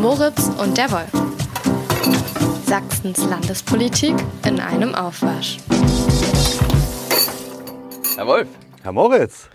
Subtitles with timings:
[0.00, 1.10] Moritz und der Wolf.
[2.64, 4.14] Sachsens Landespolitik
[4.46, 5.58] in einem Aufwasch.
[8.16, 8.48] Herr Wolf.
[8.82, 9.48] Herr Moritz.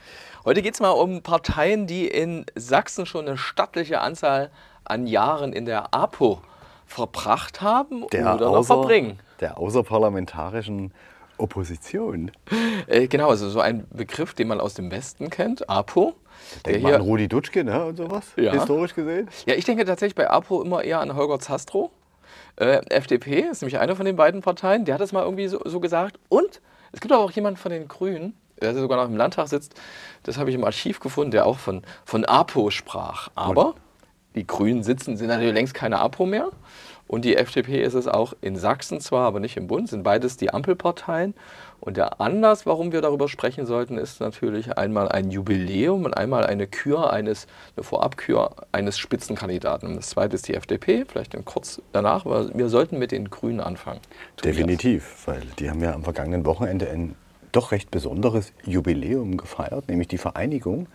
[0.44, 4.51] Heute geht es mal um Parteien, die in Sachsen schon eine stattliche Anzahl
[4.83, 6.42] an Jahren in der APO
[6.85, 9.19] verbracht haben Der oder noch außer- verbringen.
[9.39, 10.93] Der außerparlamentarischen
[11.38, 12.31] Opposition.
[12.88, 16.13] Äh, genau, also so ein Begriff, den man aus dem Westen kennt, APO.
[16.66, 18.52] Der Denkt man an Rudi Dutschke ne, und sowas, Ja.
[18.53, 19.30] historisch gesehen.
[19.45, 21.91] Ja, ich denke tatsächlich bei APO immer eher an Holger Zastro.
[22.57, 25.59] Äh, FDP ist nämlich eine von den beiden Parteien, der hat es mal irgendwie so,
[25.66, 26.20] so gesagt.
[26.29, 29.73] Und es gibt aber auch jemanden von den Grünen, der sogar noch im Landtag sitzt,
[30.23, 33.29] das habe ich im Archiv gefunden, der auch von, von APO sprach.
[33.35, 33.76] Aber
[34.35, 36.49] die Grünen sitzen, sind natürlich längst keine APO mehr.
[37.07, 40.37] Und die FDP ist es auch in Sachsen zwar, aber nicht im Bund, sind beides
[40.37, 41.35] die Ampelparteien.
[41.79, 46.45] Und der Anlass, warum wir darüber sprechen sollten, ist natürlich einmal ein Jubiläum und einmal
[46.45, 47.45] eine Kür eines,
[47.75, 49.89] eine Vorabkür eines Spitzenkandidaten.
[49.89, 53.29] Und das zweite ist die FDP, vielleicht dann kurz danach, aber wir sollten mit den
[53.29, 53.99] Grünen anfangen.
[54.37, 54.55] Tobias.
[54.55, 57.15] Definitiv, weil die haben ja am vergangenen Wochenende ein
[57.51, 60.87] doch recht besonderes Jubiläum gefeiert, nämlich die Vereinigung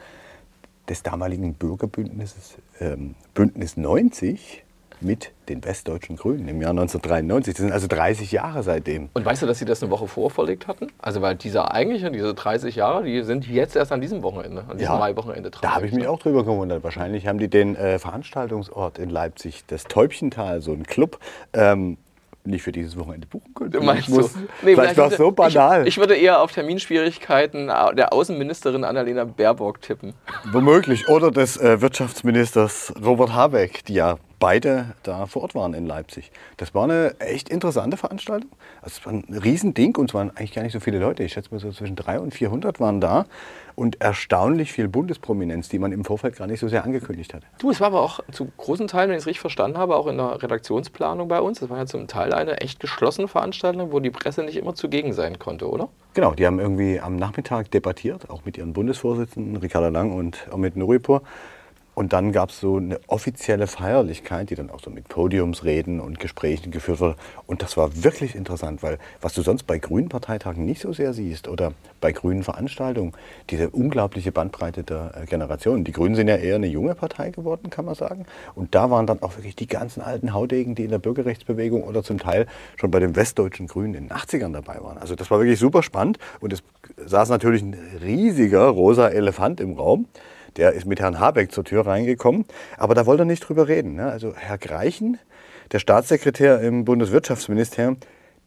[0.89, 4.64] des damaligen Bürgerbündnisses ähm, Bündnis 90
[5.01, 7.55] mit den westdeutschen Grünen im Jahr 1993.
[7.55, 9.09] Das sind also 30 Jahre seitdem.
[9.15, 10.89] Und weißt du, dass sie das eine Woche vorverlegt hatten?
[10.98, 14.79] Also weil diese eigentliche, diese 30 Jahre, die sind jetzt erst an diesem Wochenende, an
[14.79, 16.84] diesem Mai-Wochenende Da habe ich mich auch drüber gewundert.
[16.84, 21.19] Wahrscheinlich haben die den äh, Veranstaltungsort in Leipzig, das Täubchental, so ein Club,
[21.53, 21.97] ähm,
[22.45, 23.70] nicht für dieses Wochenende buchen können.
[23.70, 24.39] Du meinst Ich muss- so?
[24.62, 25.83] Nee, vielleicht war es so banal.
[25.83, 30.14] Ich, ich würde eher auf Terminschwierigkeiten der Außenministerin Annalena Baerbock tippen.
[30.51, 31.09] Womöglich.
[31.09, 36.33] Oder des äh, Wirtschaftsministers Robert Habeck, die ja beide da vor Ort waren in Leipzig.
[36.56, 38.50] Das war eine echt interessante Veranstaltung.
[38.83, 41.22] Also es war ein Riesending und es waren eigentlich gar nicht so viele Leute.
[41.22, 43.27] Ich schätze mal so zwischen 300 und 400 waren da.
[43.77, 47.46] Und erstaunlich viel Bundesprominenz, die man im Vorfeld gar nicht so sehr angekündigt hatte.
[47.58, 50.06] Du, es war aber auch zu großen Teilen, wenn ich es richtig verstanden habe, auch
[50.06, 51.61] in der Redaktionsplanung bei uns.
[51.61, 55.12] Das war ja zum Teil eine echt geschlossene Veranstaltung, wo die Presse nicht immer zugegen
[55.12, 55.89] sein konnte, oder?
[56.14, 60.77] Genau, die haben irgendwie am Nachmittag debattiert, auch mit ihren Bundesvorsitzenden, Ricarda Lang und Omid
[60.77, 61.23] Nuripur.
[61.95, 66.18] Und dann gab es so eine offizielle Feierlichkeit, die dann auch so mit Podiumsreden und
[66.18, 67.17] Gesprächen geführt wurde.
[67.46, 71.12] Und das war wirklich interessant, weil was du sonst bei grünen Parteitagen nicht so sehr
[71.12, 73.12] siehst oder bei grünen Veranstaltungen,
[73.50, 75.84] diese unglaubliche Bandbreite der äh, Generationen.
[75.84, 78.24] Die Grünen sind ja eher eine junge Partei geworden, kann man sagen.
[78.55, 82.02] Und da waren dann auch wirklich die ganzen alten Haudegen, die in der Bürgerrechtsbewegung oder
[82.02, 82.46] zum Teil
[82.77, 84.98] schon bei den westdeutschen Grünen in den 80ern dabei waren.
[84.98, 86.18] Also das war wirklich super spannend.
[86.40, 86.62] Und es
[87.05, 90.06] saß natürlich ein riesiger rosa Elefant im Raum.
[90.56, 92.44] Der ist mit Herrn Habeck zur Tür reingekommen,
[92.77, 93.94] aber da wollte er nicht drüber reden.
[93.94, 94.11] Ne?
[94.11, 95.18] Also Herr Greichen,
[95.72, 97.98] der Staatssekretär im Bundeswirtschaftsministerium,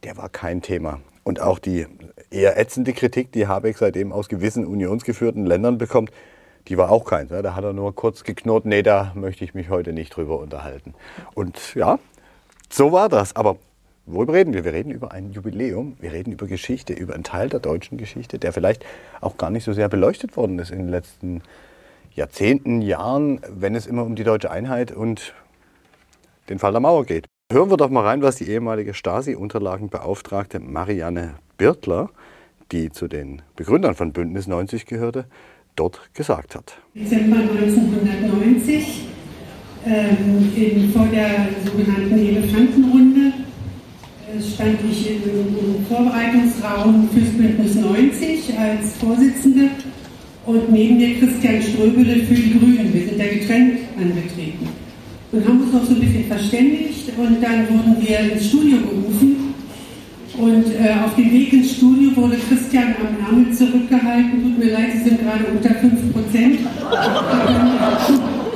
[0.02, 1.00] der war kein Thema.
[1.22, 1.86] Und auch die
[2.30, 6.10] eher ätzende Kritik, die Habeck seitdem aus gewissen unionsgeführten Ländern bekommt,
[6.68, 7.30] die war auch keins.
[7.30, 7.42] Ne?
[7.42, 10.94] Da hat er nur kurz geknurrt, nee, da möchte ich mich heute nicht drüber unterhalten.
[11.34, 11.98] Und ja,
[12.70, 13.36] so war das.
[13.36, 13.56] Aber
[14.06, 14.64] worüber reden wir?
[14.64, 18.38] Wir reden über ein Jubiläum, wir reden über Geschichte, über einen Teil der deutschen Geschichte,
[18.38, 18.84] der vielleicht
[19.20, 21.42] auch gar nicht so sehr beleuchtet worden ist in den letzten
[22.14, 25.34] Jahrzehnten, Jahren, wenn es immer um die deutsche Einheit und
[26.48, 27.26] den Fall der Mauer geht.
[27.52, 32.10] Hören wir doch mal rein, was die ehemalige Stasi-Unterlagenbeauftragte Marianne Birtler,
[32.72, 35.26] die zu den Begründern von Bündnis 90 gehörte,
[35.76, 36.78] dort gesagt hat.
[36.94, 39.08] Dezember 1990
[39.86, 43.32] ähm, vor der sogenannten Elefantenrunde
[44.32, 49.70] äh, stand ich im, Vorbereitungsraum fürs Bündnis 90 als Vorsitzende
[50.46, 52.90] und neben mir Christian Ströbele für die Grünen.
[52.92, 54.68] Wir sind da getrennt angetreten
[55.32, 59.54] und haben uns noch so ein bisschen verständigt und dann wurden wir ins Studio gerufen
[60.38, 64.42] und äh, auf dem Weg ins Studio wurde Christian am Ärmel zurückgehalten.
[64.42, 66.58] Tut mir leid, Sie sind gerade unter 5 Prozent.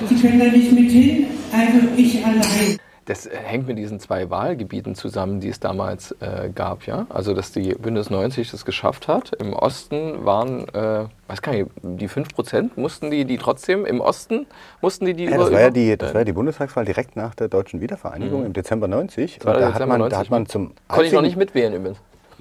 [0.09, 1.27] Sie können da nicht mit hin.
[1.53, 2.78] Also ich allein.
[3.09, 7.07] Das hängt mit diesen zwei Wahlgebieten zusammen, die es damals äh, gab, ja.
[7.09, 9.33] Also dass die Bündnis 90 das geschafft hat.
[9.41, 14.03] Im Osten waren, äh, weiß gar nicht, die 5 Prozent mussten die, die trotzdem im
[14.03, 14.47] Osten
[14.83, 17.16] mussten die die Ja, über, das war ja die, das war ja die Bundestagswahl direkt
[17.16, 19.43] nach der deutschen Wiedervereinigung im Dezember 90.
[19.43, 21.22] war Und der da, hat Dezember man, da 90, hat man zum Konnte ich noch
[21.22, 21.99] nicht mitwählen übrigens.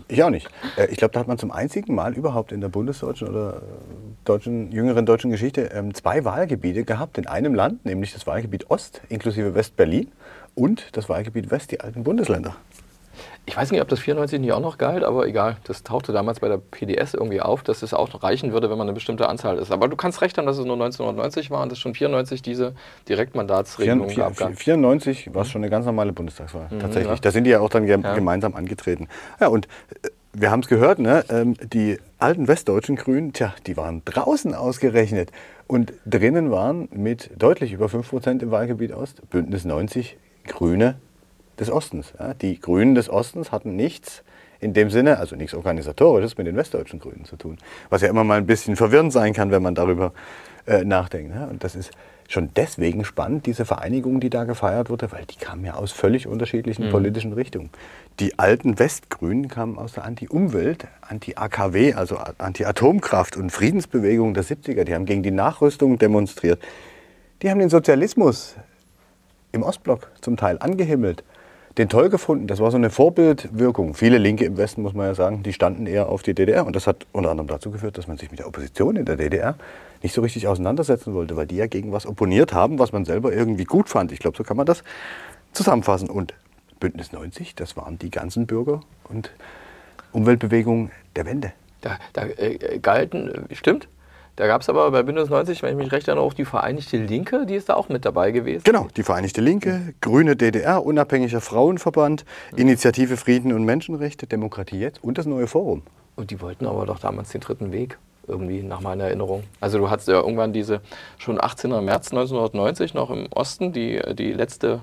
[0.09, 0.49] Ich auch nicht.
[0.75, 3.59] Äh, Ich glaube, da hat man zum einzigen Mal überhaupt in der bundesdeutschen oder äh,
[4.25, 9.01] deutschen, jüngeren deutschen Geschichte ähm, zwei Wahlgebiete gehabt in einem Land, nämlich das Wahlgebiet Ost
[9.09, 10.11] inklusive West-Berlin
[10.57, 12.55] und das Wahlgebiet West, die alten Bundesländer.
[13.45, 15.55] Ich weiß nicht, ob das 94 nicht auch noch galt, aber egal.
[15.63, 18.77] Das tauchte damals bei der PDS irgendwie auf, dass es auch noch reichen würde, wenn
[18.77, 19.71] man eine bestimmte Anzahl ist.
[19.71, 22.73] Aber du kannst recht haben, dass es nur 1990 war und dass schon 94 diese
[23.07, 24.35] Direktmandatsregelung gab.
[24.37, 27.05] vier- 94 war es schon eine ganz normale Bundestagswahl, tatsächlich.
[27.07, 27.19] Mhm, ja.
[27.21, 28.13] Da sind die ja auch dann ge Ja.
[28.13, 29.07] gemeinsam angetreten.
[29.39, 29.67] Ja, und
[30.03, 31.23] äh, wir haben es gehört, ne?
[31.29, 35.31] Ähm, die alten westdeutschen Grünen, tja, die waren draußen ausgerechnet.
[35.67, 40.17] Und drinnen waren mit deutlich über 5% im Wahlgebiet Ost Bündnis 90
[40.47, 40.95] Grüne
[41.59, 42.13] des Ostens.
[42.19, 42.33] Ja?
[42.33, 44.23] Die Grünen des Ostens hatten nichts
[44.59, 47.57] in dem Sinne, also nichts Organisatorisches mit den westdeutschen Grünen zu tun.
[47.89, 50.13] Was ja immer mal ein bisschen verwirrend sein kann, wenn man darüber
[50.65, 51.33] äh, nachdenkt.
[51.33, 51.47] Ne?
[51.49, 51.91] Und das ist
[52.27, 56.27] schon deswegen spannend, diese Vereinigung, die da gefeiert wurde, weil die kamen ja aus völlig
[56.27, 56.91] unterschiedlichen mhm.
[56.91, 57.69] politischen Richtungen.
[58.19, 64.83] Die alten Westgrünen kamen aus der Anti-Umwelt, Anti-AKW, also Anti-Atomkraft und Friedensbewegung der 70er.
[64.83, 66.61] Die haben gegen die Nachrüstung demonstriert.
[67.41, 68.55] Die haben den Sozialismus
[69.51, 71.23] im Ostblock zum Teil angehimmelt
[71.77, 72.47] den toll gefunden.
[72.47, 73.93] Das war so eine Vorbildwirkung.
[73.93, 76.65] Viele Linke im Westen, muss man ja sagen, die standen eher auf die DDR.
[76.65, 79.15] Und das hat unter anderem dazu geführt, dass man sich mit der Opposition in der
[79.15, 79.55] DDR
[80.01, 83.31] nicht so richtig auseinandersetzen wollte, weil die ja gegen was opponiert haben, was man selber
[83.31, 84.11] irgendwie gut fand.
[84.11, 84.83] Ich glaube, so kann man das
[85.53, 86.09] zusammenfassen.
[86.09, 86.33] Und
[86.79, 89.31] Bündnis 90, das waren die ganzen Bürger und
[90.13, 91.53] Umweltbewegungen der Wende.
[91.81, 93.87] Da, da äh, galten, äh, stimmt,
[94.37, 96.97] da gab es aber bei Bündnis 90, wenn ich mich recht erinnere, auch die Vereinigte
[96.97, 98.61] Linke, die ist da auch mit dabei gewesen.
[98.63, 102.23] Genau, die Vereinigte Linke, Grüne DDR, Unabhängiger Frauenverband,
[102.55, 105.81] Initiative Frieden und Menschenrechte, Demokratie jetzt und das neue Forum.
[106.15, 107.97] Und die wollten aber doch damals den dritten Weg
[108.27, 109.43] irgendwie nach meiner Erinnerung.
[109.59, 110.81] Also du hattest ja irgendwann diese
[111.17, 111.71] schon 18.
[111.83, 114.81] März 1990 noch im Osten die, die letzte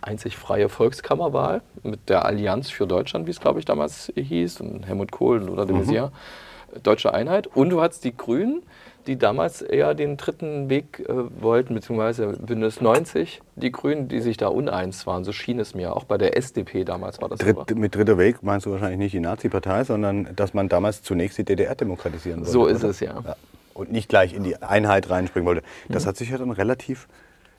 [0.00, 4.86] einzig freie Volkskammerwahl mit der Allianz für Deutschland, wie es glaube ich damals hieß, und
[4.86, 6.82] Helmut Kohl oder de Maizière, mhm.
[6.82, 7.46] Deutsche Einheit.
[7.46, 8.62] Und du hattest die Grünen,
[9.06, 14.36] die damals eher den dritten Weg äh, wollten, beziehungsweise Bündnis 90, die Grünen, die sich
[14.36, 15.24] da uneins waren.
[15.24, 15.94] So schien es mir.
[15.94, 17.74] Auch bei der SDP damals war das Dritt, so.
[17.74, 21.44] Mit dritter Weg meinst du wahrscheinlich nicht die Nazi-Partei, sondern dass man damals zunächst die
[21.44, 22.52] DDR demokratisieren wollte.
[22.52, 22.90] So ist oder?
[22.90, 23.20] es, ja.
[23.24, 23.36] ja.
[23.74, 25.62] Und nicht gleich in die Einheit reinspringen wollte.
[25.88, 26.08] Das mhm.
[26.08, 27.08] hat sich ja dann relativ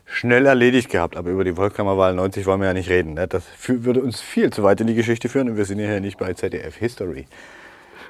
[0.05, 1.15] schnell erledigt gehabt.
[1.15, 3.13] Aber über die Volkskammerwahl 90 wollen wir ja nicht reden.
[3.13, 3.27] Ne?
[3.27, 6.17] Das würde uns viel zu weit in die Geschichte führen und wir sind ja nicht
[6.17, 7.27] bei ZDF History.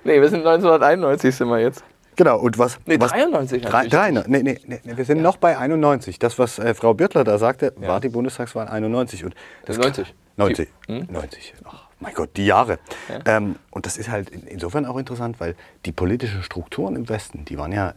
[0.04, 1.84] Nee, wir sind 1991 sind wir jetzt.
[2.18, 2.80] Genau, und was.
[2.88, 5.24] Nee, was, 93 drei, drei, nee, nee, nee, wir sind ja.
[5.24, 6.18] noch bei 91.
[6.20, 7.88] Das, was äh, Frau Birtler da sagte, ja.
[7.88, 9.24] war die Bundestagswahl 91.
[9.24, 9.36] Und
[9.66, 10.14] das 90.
[10.36, 10.68] 90.
[10.88, 11.08] Hm?
[11.12, 11.54] 90.
[11.64, 12.80] Ach, mein Gott, die Jahre.
[13.08, 13.38] Ja.
[13.38, 15.56] Ähm, und das ist halt insofern auch interessant, weil
[15.86, 17.94] die politischen Strukturen im Westen, die waren ja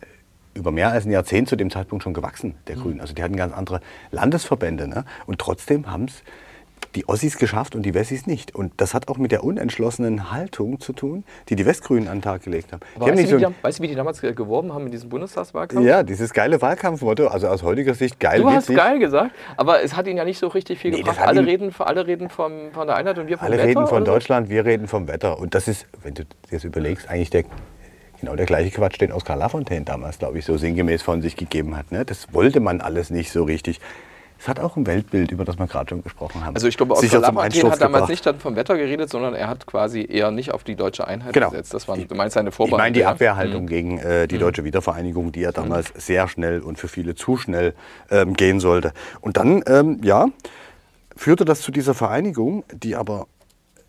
[0.52, 2.82] über mehr als ein Jahrzehnt zu dem Zeitpunkt schon gewachsen, der hm.
[2.82, 3.00] Grünen.
[3.00, 3.81] Also die hatten ganz andere
[4.11, 4.87] Landesverbände.
[4.87, 5.05] Ne?
[5.26, 6.22] Und trotzdem haben es
[6.95, 8.55] die Ossis geschafft und die Wessis nicht.
[8.55, 12.23] Und das hat auch mit der unentschlossenen Haltung zu tun, die die Westgrünen an den
[12.23, 12.81] Tag gelegt haben.
[12.97, 15.87] Aber weißt, du, so die, weißt du, wie die damals geworben haben in diesem Bundestagswahlkampf?
[15.87, 18.41] Ja, dieses geile Wahlkampfmotto, also aus heutiger Sicht geil.
[18.41, 21.21] Du hast geil gesagt, aber es hat ihnen ja nicht so richtig viel nee, gebracht.
[21.21, 23.63] Alle reden, alle reden vom, von der Einheit und wir vom alle Wetter.
[23.65, 24.53] Alle reden von Deutschland, so?
[24.53, 25.39] wir reden vom Wetter.
[25.39, 27.45] Und das ist, wenn du dir das überlegst, eigentlich der
[28.21, 31.77] genau der gleiche Quatsch, den Oskar Lafontaine damals, glaube ich, so sinngemäß von sich gegeben
[31.77, 31.91] hat.
[31.91, 32.05] Ne?
[32.05, 33.81] Das wollte man alles nicht so richtig.
[34.41, 36.55] Es hat auch ein Weltbild, über das wir gerade schon gesprochen haben.
[36.55, 40.07] Also ich glaube, Oskar Lafontaine hat damals nicht vom Wetter geredet, sondern er hat quasi
[40.11, 41.51] eher nicht auf die deutsche Einheit genau.
[41.51, 41.75] gesetzt.
[41.75, 42.79] Das war, du meinst seine Vorbereitung.
[42.79, 43.67] Ich meine die Abwehrhaltung mhm.
[43.67, 44.41] gegen äh, die mhm.
[44.41, 46.01] deutsche Wiedervereinigung, die ja damals mhm.
[46.01, 47.75] sehr schnell und für viele zu schnell
[48.11, 48.95] ähm, gehen sollte.
[49.21, 50.29] Und dann, ähm, ja,
[51.15, 53.27] führte das zu dieser Vereinigung, die aber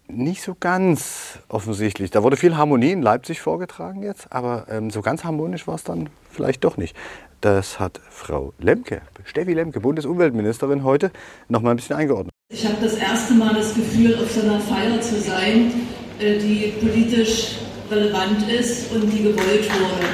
[0.09, 2.11] nicht so ganz offensichtlich.
[2.11, 5.85] Da wurde viel Harmonie in Leipzig vorgetragen jetzt, aber ähm, so ganz harmonisch war es
[5.85, 6.93] dann vielleicht doch nicht.
[7.41, 11.09] Das hat Frau Lemke, Steffi Lemke, Bundesumweltministerin, heute
[11.49, 12.29] noch mal ein bisschen eingeordnet.
[12.53, 15.73] Ich habe das erste Mal das Gefühl, auf so einer Feier zu sein,
[16.19, 17.55] äh, die politisch
[17.89, 20.05] relevant ist und die gewollt wurde.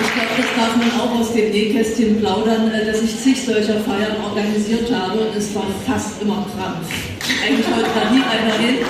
[0.00, 3.78] Ich glaube, das darf man auch aus dem Nähkästchen plaudern, äh, dass ich zig solcher
[3.82, 6.90] Feiern organisiert habe und es war fast immer Krampf.
[7.46, 8.84] Eigentlich wollte da nie einer hin,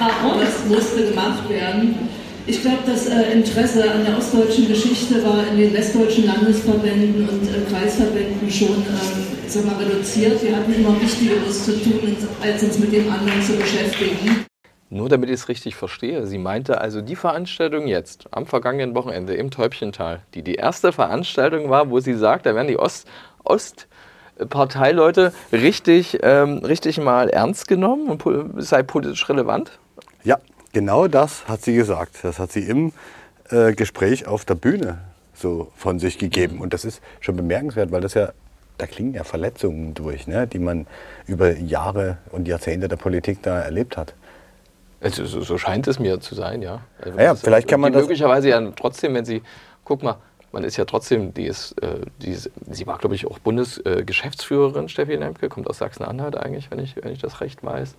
[0.00, 2.08] aber es musste gemacht werden.
[2.48, 7.42] Ich glaube, das äh, Interesse an der ostdeutschen Geschichte war in den westdeutschen Landesverbänden und
[7.42, 10.40] äh, Kreisverbänden schon ähm, sag mal, reduziert.
[10.44, 14.46] Wir hatten immer Wichtigeres zu tun, als uns mit dem anderen zu beschäftigen.
[14.90, 19.34] Nur damit ich es richtig verstehe, sie meinte also die Veranstaltung jetzt, am vergangenen Wochenende
[19.34, 23.08] im Täubchental, die die erste Veranstaltung war, wo sie sagt, da werden die Ost,
[23.42, 28.22] Ostparteileute richtig, ähm, richtig mal ernst genommen und
[28.62, 29.80] sei politisch relevant?
[30.22, 30.38] Ja,
[30.76, 32.18] Genau das hat sie gesagt.
[32.22, 32.92] Das hat sie im
[33.48, 34.98] äh, Gespräch auf der Bühne
[35.32, 36.60] so von sich gegeben.
[36.60, 38.32] Und das ist schon bemerkenswert, weil das ja,
[38.76, 40.86] da klingen ja Verletzungen durch, ne, die man
[41.26, 44.12] über Jahre und Jahrzehnte der Politik da erlebt hat.
[45.00, 46.82] Also, so, scheint es mir zu sein, ja.
[47.00, 49.40] Also ja, vielleicht kann man das möglicherweise ja trotzdem, wenn sie,
[49.82, 50.16] guck mal,
[50.52, 54.84] man ist ja trotzdem, die ist, äh, die ist sie war, glaube ich, auch Bundesgeschäftsführerin,
[54.84, 57.94] äh, Steffi Lemke, kommt aus Sachsen-Anhalt eigentlich, wenn ich, wenn ich das recht weiß.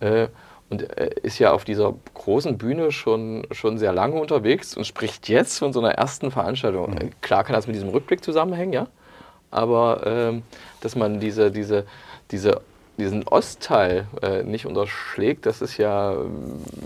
[0.00, 0.28] Äh,
[0.68, 5.58] und ist ja auf dieser großen Bühne schon, schon sehr lange unterwegs und spricht jetzt
[5.58, 6.90] von so einer ersten Veranstaltung.
[6.90, 7.10] Mhm.
[7.20, 8.88] Klar kann das mit diesem Rückblick zusammenhängen, ja,
[9.52, 10.42] aber ähm,
[10.80, 11.86] dass man diese, diese,
[12.32, 12.62] diese
[12.98, 16.16] diesen Ostteil äh, nicht unterschlägt, das ist ja äh,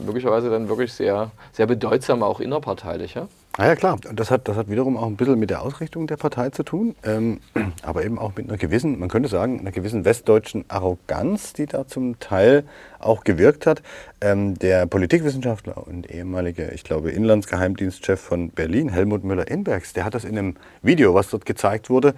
[0.04, 3.14] möglicherweise dann wirklich sehr, sehr bedeutsam, auch innerparteilich.
[3.14, 3.28] Ja?
[3.56, 6.06] Ah ja klar, und das hat, das hat wiederum auch ein bisschen mit der Ausrichtung
[6.06, 7.40] der Partei zu tun, ähm,
[7.82, 11.86] aber eben auch mit einer gewissen, man könnte sagen, einer gewissen westdeutschen Arroganz, die da
[11.86, 12.62] zum Teil
[13.00, 13.82] auch gewirkt hat.
[14.20, 20.24] Ähm, der Politikwissenschaftler und ehemalige, ich glaube, Inlandsgeheimdienstchef von Berlin, Helmut Müller-Inbergs, der hat das
[20.24, 22.14] in einem Video, was dort gezeigt wurde,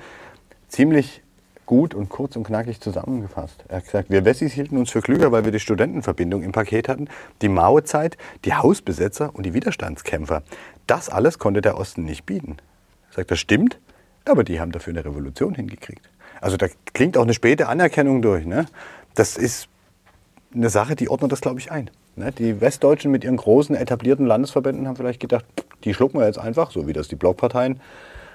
[0.69, 1.23] ziemlich
[1.67, 3.65] gut und kurz und knackig zusammengefasst.
[3.69, 6.89] Er hat gesagt, wir Wessis hielten uns für klüger, weil wir die Studentenverbindung im Paket
[6.89, 7.09] hatten,
[7.41, 10.43] die Mauezeit, die Hausbesetzer und die Widerstandskämpfer.
[10.87, 12.57] Das alles konnte der Osten nicht bieten.
[13.11, 13.79] Sagt, das stimmt,
[14.25, 16.09] aber die haben dafür eine Revolution hingekriegt.
[16.41, 18.47] Also da klingt auch eine späte Anerkennung durch.
[18.47, 18.67] Ne?
[19.15, 19.69] Das ist
[20.55, 21.91] eine Sache, die ordnet das, glaube ich, ein.
[22.17, 22.33] Ne?
[22.33, 25.45] Die Westdeutschen mit ihren großen etablierten Landesverbänden haben vielleicht gedacht,
[25.85, 27.81] die schlucken wir jetzt einfach, so wie das die Blockparteien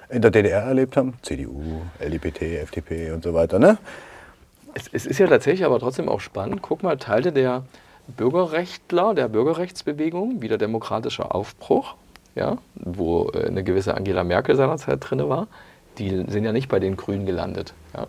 [0.08, 1.14] in der DDR erlebt haben.
[1.22, 3.58] CDU, LDPT, FDP und so weiter.
[3.58, 3.78] Ne?
[4.74, 6.62] Es, es, ist ja tatsächlich aber trotzdem auch spannend.
[6.62, 7.64] Guck mal, Teile der
[8.16, 11.94] Bürgerrechtler, der Bürgerrechtsbewegung, wie der demokratische Aufbruch,
[12.38, 15.48] ja, wo äh, eine gewisse Angela Merkel seinerzeit drin war,
[15.98, 17.74] die sind ja nicht bei den Grünen gelandet.
[17.94, 18.06] Ja.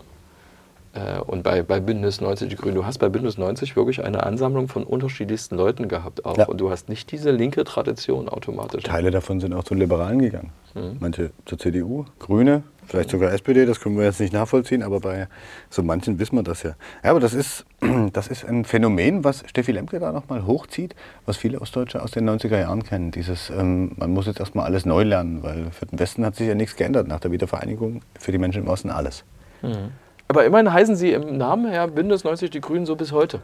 [0.92, 4.24] Äh, und bei, bei Bündnis 90 Die Grünen, du hast bei Bündnis 90 wirklich eine
[4.24, 6.36] Ansammlung von unterschiedlichsten Leuten gehabt auch.
[6.36, 6.46] Ja.
[6.46, 8.84] Und du hast nicht diese linke Tradition automatisch.
[8.84, 10.52] Teile davon sind auch zu Liberalen gegangen.
[10.74, 10.96] Mhm.
[11.00, 15.28] Manche zur CDU, Grüne, vielleicht sogar SPD, das können wir jetzt nicht nachvollziehen, aber bei
[15.68, 16.74] so manchen wissen wir das ja.
[17.02, 17.64] Ja, aber das ist,
[18.12, 20.94] das ist ein Phänomen, was Steffi Lemke da nochmal hochzieht,
[21.24, 23.10] was viele Ostdeutsche aus den 90er Jahren kennen.
[23.12, 26.48] Dieses, ähm, man muss jetzt erstmal alles neu lernen, weil für den Westen hat sich
[26.48, 29.24] ja nichts geändert nach der Wiedervereinigung, für die Menschen im Osten alles.
[29.62, 29.92] Mhm.
[30.28, 33.40] Aber immerhin heißen sie im Namen her Bündnis 90 Die Grünen so bis heute.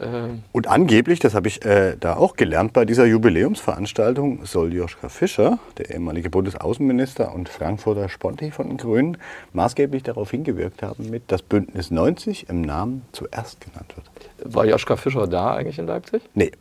[0.00, 5.08] Ähm und angeblich, das habe ich äh, da auch gelernt bei dieser Jubiläumsveranstaltung, soll Joschka
[5.08, 9.18] Fischer, der ehemalige Bundesaußenminister und Frankfurter Sponti von den Grünen,
[9.52, 14.54] maßgeblich darauf hingewirkt haben, mit dass Bündnis 90 im Namen zuerst genannt wird.
[14.54, 16.22] War Joschka Fischer da eigentlich in Leipzig?
[16.34, 16.52] Nee.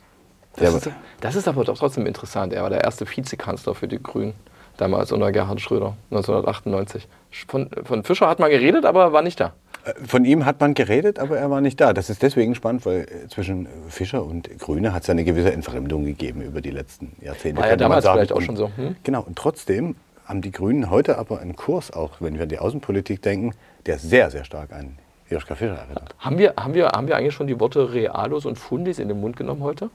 [0.56, 0.90] Das ist,
[1.22, 2.54] das ist aber doch trotzdem interessant.
[2.54, 4.34] Er war der erste Vizekanzler für die Grünen
[4.80, 7.08] damals unter Gerhard Schröder, 1998.
[7.48, 9.54] Von, von Fischer hat man geredet, aber er war nicht da.
[10.06, 11.94] Von ihm hat man geredet, aber er war nicht da.
[11.94, 16.06] Das ist deswegen spannend, weil äh, zwischen Fischer und Grüne hat es eine gewisse Entfremdung
[16.06, 17.62] gegeben über die letzten Jahrzehnte.
[17.62, 18.72] War ja damals vielleicht auch schon so.
[18.76, 18.96] Hm?
[19.04, 22.60] Genau, und trotzdem haben die Grünen heute aber einen Kurs, auch wenn wir an die
[22.60, 23.54] Außenpolitik denken,
[23.86, 24.98] der sehr, sehr stark an
[25.30, 26.16] Joschka Fischer erinnert.
[26.20, 29.20] Haben wir, haben, wir, haben wir eigentlich schon die Worte Realos und Fundis in den
[29.20, 29.90] Mund genommen heute?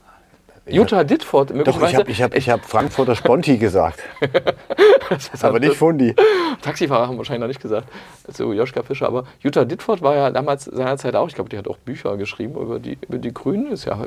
[0.67, 1.63] Jutta möglicherweise.
[1.65, 4.01] Doch, ich habe ich hab, ich hab Frankfurter Sponti gesagt.
[5.43, 6.15] aber nicht Fundi.
[6.63, 7.89] Taxifahrer haben wahrscheinlich noch nicht gesagt,
[8.33, 9.07] zu Joschka Fischer.
[9.07, 12.55] Aber Jutta Dittfort war ja damals seinerzeit auch, ich glaube, die hat auch Bücher geschrieben
[12.55, 13.99] über die, über die Grünen, ist ja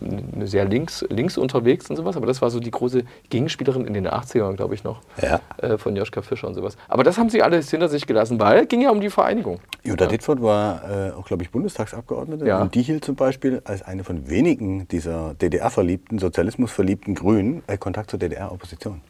[0.00, 2.16] eine sehr links, links unterwegs und sowas.
[2.16, 5.40] Aber das war so die große Gegenspielerin in den 80ern, glaube ich noch, ja.
[5.58, 6.76] äh, von Joschka Fischer und sowas.
[6.88, 9.58] Aber das haben sie alles hinter sich gelassen, weil es ging ja um die Vereinigung.
[9.82, 10.10] Jutta ja.
[10.10, 12.46] Dittfort war äh, auch, glaube ich, Bundestagsabgeordnete.
[12.46, 12.62] Ja.
[12.62, 18.10] Und die hielt zum Beispiel als eine von wenigen dieser DDR-verliebten, sozialismusverliebten Grünen äh, Kontakt
[18.10, 19.00] zur DDR-Opposition.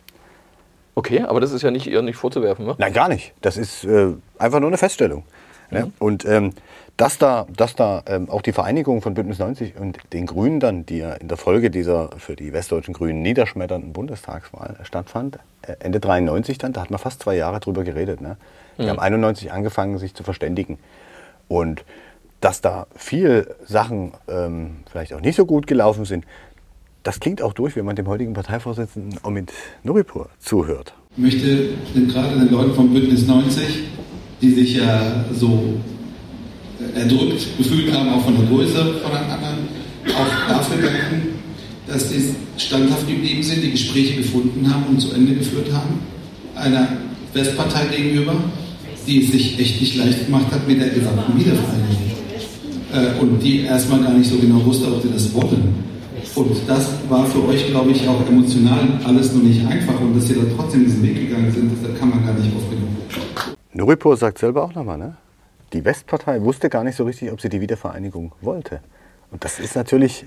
[0.94, 2.74] Okay, aber das ist ja nicht ihr nicht vorzuwerfen, ne?
[2.78, 3.34] Nein, gar nicht.
[3.42, 5.24] Das ist äh, einfach nur eine Feststellung.
[5.70, 5.86] Ne?
[5.86, 5.92] Mhm.
[5.98, 6.52] Und ähm,
[6.96, 10.86] dass da, dass da ähm, auch die Vereinigung von Bündnis 90 und den Grünen dann,
[10.86, 16.00] die ja in der Folge dieser für die westdeutschen Grünen niederschmetternden Bundestagswahl stattfand, äh, Ende
[16.00, 18.22] 93 dann, da hat man fast zwei Jahre drüber geredet.
[18.22, 18.38] Ne?
[18.78, 18.88] Die mhm.
[18.88, 20.78] haben 91 angefangen, sich zu verständigen.
[21.48, 21.84] Und
[22.40, 26.24] dass da viele Sachen ähm, vielleicht auch nicht so gut gelaufen sind,
[27.06, 29.52] das klingt auch durch, wenn man dem heutigen Parteivorsitzenden Omid
[29.84, 30.92] Nuripur zuhört.
[31.16, 31.68] Ich möchte
[32.08, 33.62] gerade den Leuten vom Bündnis 90,
[34.42, 35.74] die sich ja so
[36.94, 39.68] erdrückt gefühlt haben, auch von der Größe von den anderen,
[40.08, 41.28] auch dafür danken,
[41.86, 46.00] dass die standhaft geblieben sind, die Gespräche gefunden haben und zu Ende geführt haben.
[46.56, 46.88] Einer
[47.32, 48.34] Westpartei gegenüber,
[49.06, 52.02] die es sich echt nicht leicht gemacht hat mit der gesamten Wiedervereinigung.
[52.92, 55.95] Äh, und die erstmal gar nicht so genau wusste, ob sie das wollen.
[56.36, 59.98] Und das war für euch, glaube ich, auch emotional alles noch nicht einfach.
[59.98, 62.70] Und dass ihr da trotzdem diesen Weg gegangen sind, das kann man gar nicht oft
[62.70, 63.56] genug.
[63.72, 65.16] Nuripur sagt selber auch nochmal, ne?
[65.72, 68.80] Die Westpartei wusste gar nicht so richtig, ob sie die Wiedervereinigung wollte.
[69.30, 70.26] Und das ist natürlich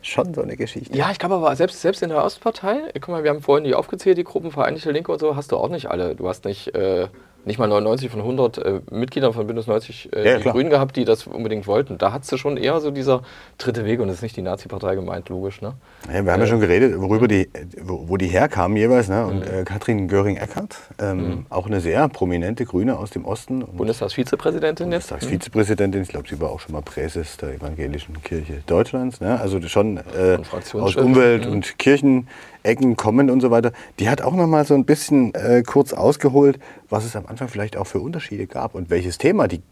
[0.00, 0.96] schon so eine Geschichte.
[0.96, 3.74] Ja, ich glaube aber selbst, selbst in der Ostpartei, guck mal, wir haben vorhin die
[3.74, 6.14] aufgezählt, die Gruppen Vereinigte Linke und so, hast du auch nicht alle.
[6.14, 7.08] Du hast nicht äh,
[7.44, 10.96] nicht mal 99 von 100 äh, Mitgliedern von Bündnis 90 äh, ja, die Grünen gehabt,
[10.96, 11.98] die das unbedingt wollten.
[11.98, 13.22] Da hat sie schon eher so dieser
[13.58, 15.60] dritte Weg und das ist nicht die Nazi-Partei gemeint, logisch.
[15.60, 15.74] Ne?
[16.12, 17.48] Ja, wir haben ja schon geredet, worüber die,
[17.82, 19.08] wo, wo die herkamen jeweils.
[19.08, 19.26] Ne?
[19.26, 19.60] Und mhm.
[19.60, 21.46] äh, Katrin Göring-Eckardt, ähm, mhm.
[21.50, 23.64] auch eine sehr prominente Grüne aus dem Osten.
[23.76, 25.08] Bundestagsvizepräsidentin jetzt?
[25.08, 29.20] Bundestagsvizepräsidentin, ich glaube, sie war auch schon mal Präses der Evangelischen Kirche Deutschlands.
[29.20, 29.38] Ne?
[29.40, 30.38] Also schon äh,
[30.72, 31.52] aus Umwelt- mhm.
[31.52, 32.28] und Kirchen.
[32.64, 33.72] Ecken kommen und so weiter.
[34.00, 37.48] Die hat auch noch mal so ein bisschen äh, kurz ausgeholt, was es am Anfang
[37.48, 39.62] vielleicht auch für Unterschiede gab und welches Thema die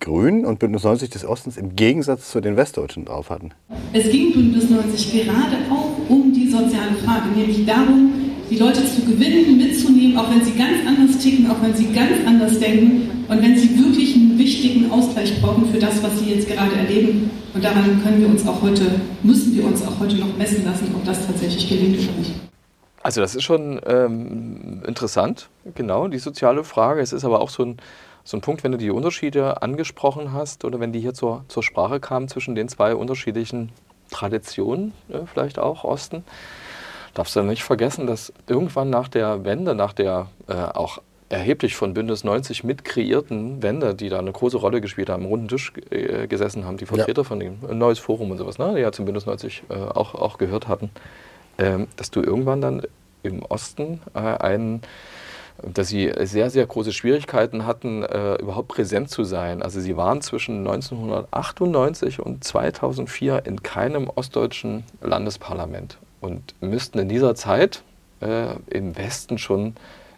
[0.00, 3.50] Grünen und Bündnis 90 des Ostens im Gegensatz zu den Westdeutschen drauf hatten?
[3.92, 9.02] Es ging Bündnis 90 gerade auch um die soziale Frage, nämlich darum, die Leute zu
[9.02, 13.42] gewinnen, mitzunehmen, auch wenn sie ganz anders ticken, auch wenn sie ganz anders denken und
[13.42, 17.30] wenn sie wirklich einen wichtigen Ausgleich brauchen für das, was sie jetzt gerade erleben.
[17.54, 20.92] Und daran können wir uns auch heute, müssen wir uns auch heute noch messen lassen,
[20.94, 22.32] ob das tatsächlich gelingt oder nicht.
[23.02, 27.00] Also das ist schon ähm, interessant, genau, die soziale Frage.
[27.00, 27.76] Es ist aber auch so ein,
[28.24, 31.62] so ein Punkt, wenn du die Unterschiede angesprochen hast oder wenn die hier zur, zur
[31.62, 33.70] Sprache kamen zwischen den zwei unterschiedlichen
[34.10, 36.24] Traditionen, äh, vielleicht auch Osten,
[37.14, 41.94] darfst du nicht vergessen, dass irgendwann nach der Wende, nach der äh, auch erheblich von
[41.94, 45.72] Bündnis 90 mit kreierten Wende, die da eine große Rolle gespielt haben, am runden Tisch
[45.90, 47.24] äh, gesessen haben, die Vertreter ja.
[47.28, 50.14] von dem, ein neues Forum und sowas, ne, die ja zum Bündnis 90 äh, auch,
[50.14, 50.90] auch gehört hatten,
[51.58, 52.82] ähm, dass du irgendwann dann
[53.22, 54.82] im Osten äh, einen
[55.62, 59.62] dass sie sehr, sehr große Schwierigkeiten hatten, äh, überhaupt präsent zu sein.
[59.62, 67.34] Also sie waren zwischen 1998 und 2004 in keinem ostdeutschen Landesparlament und müssten in dieser
[67.34, 67.82] Zeit
[68.20, 69.74] äh, im Westen schon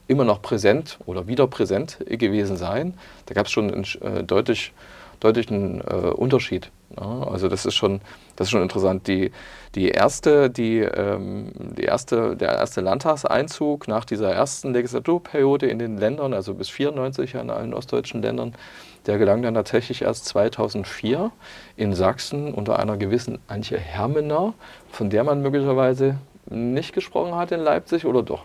[0.08, 2.94] immer noch präsent oder wieder präsent gewesen sein.
[3.26, 4.72] Da gab es schon einen äh, deutlich,
[5.20, 6.70] deutlichen äh, Unterschied.
[7.00, 8.00] Ja, also das ist schon,
[8.36, 9.06] das ist schon interessant.
[9.06, 9.32] Die,
[9.74, 15.96] die erste, die, ähm, die erste, der erste Landtagseinzug nach dieser ersten Legislaturperiode in den
[15.96, 18.54] Ländern, also bis 94 in allen ostdeutschen Ländern,
[19.06, 21.30] der gelang dann tatsächlich erst 2004
[21.76, 24.54] in Sachsen unter einer gewissen Antje Hermener,
[24.90, 26.16] von der man möglicherweise
[26.48, 28.44] nicht gesprochen hat in Leipzig oder doch?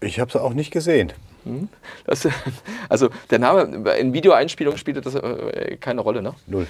[0.00, 1.12] Ich habe es auch nicht gesehen.
[1.44, 1.68] Hm?
[2.04, 2.28] Das,
[2.88, 6.34] also der Name in Videoeinspielung spielte das äh, keine Rolle, ne?
[6.46, 6.66] Null.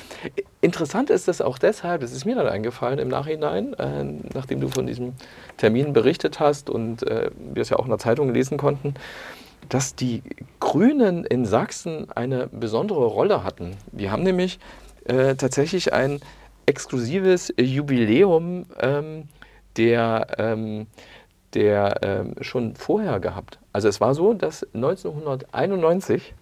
[0.61, 4.69] Interessant ist das auch deshalb, das ist mir dann eingefallen im Nachhinein, äh, nachdem du
[4.69, 5.15] von diesem
[5.57, 8.95] Termin berichtet hast und äh, wir es ja auch in der Zeitung lesen konnten,
[9.71, 10.23] dass die
[10.59, 13.77] Grünen in Sachsen eine besondere Rolle hatten.
[13.93, 14.59] Die haben nämlich
[15.05, 16.21] äh, tatsächlich ein
[16.67, 19.29] exklusives Jubiläum ähm,
[19.77, 20.87] der ähm,
[21.55, 23.59] der ähm, schon vorher gehabt.
[23.73, 26.35] Also es war so, dass 1991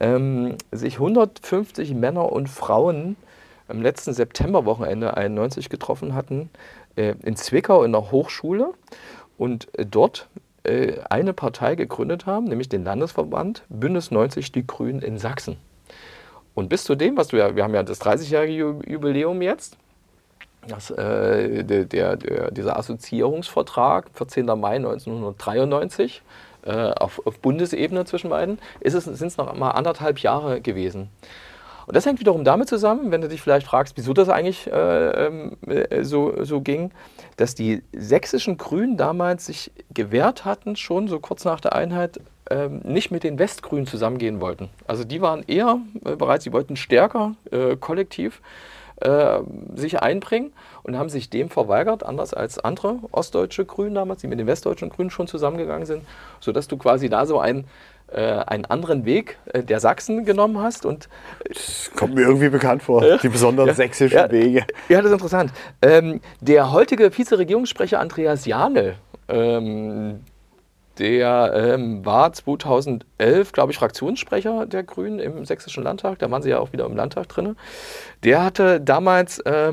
[0.00, 3.16] ähm, sich 150 Männer und Frauen
[3.68, 6.50] am letzten Septemberwochenende 91 getroffen hatten
[6.96, 8.74] äh, in Zwickau in der Hochschule
[9.38, 10.28] und äh, dort
[10.64, 15.56] äh, eine Partei gegründet haben, nämlich den Landesverband Bündnis 90 Die Grünen in Sachsen.
[16.54, 19.76] Und bis zu dem, was du ja, wir haben ja das 30-jährige Jubiläum jetzt,
[20.68, 24.46] das, äh, der, der, dieser Assoziierungsvertrag, 14.
[24.46, 26.22] Mai 1993,
[26.64, 31.08] äh, auf, auf, Bundesebene zwischen beiden, sind es noch mal anderthalb Jahre gewesen.
[31.86, 35.26] Und das hängt wiederum damit zusammen, wenn du dich vielleicht fragst, wieso das eigentlich äh,
[35.26, 36.92] ähm, äh, so, so ging,
[37.36, 42.80] dass die sächsischen Grünen damals sich gewehrt hatten, schon so kurz nach der Einheit, ähm,
[42.84, 44.68] nicht mit den Westgrünen zusammengehen wollten.
[44.86, 48.40] Also die waren eher äh, bereit, sie wollten stärker äh, kollektiv
[49.00, 49.40] äh,
[49.74, 54.38] sich einbringen und haben sich dem verweigert, anders als andere ostdeutsche Grünen damals, die mit
[54.38, 56.04] den westdeutschen Grünen schon zusammengegangen sind,
[56.40, 57.64] sodass du quasi da so ein äh,
[58.18, 60.86] einen anderen Weg äh, der Sachsen genommen hast.
[60.86, 61.08] Und,
[61.46, 64.64] das kommt mir irgendwie bekannt vor, die besonderen ja, sächsischen ja, Wege.
[64.88, 65.52] Ja, das ist interessant.
[65.80, 68.96] Ähm, der heutige Vizeregierungssprecher Andreas Janel,
[69.28, 70.20] ähm,
[70.98, 76.18] der ähm, war 2011, glaube ich, Fraktionssprecher der Grünen im Sächsischen Landtag.
[76.18, 77.56] Da waren sie ja auch wieder im Landtag drin.
[78.24, 79.72] Der hatte damals äh,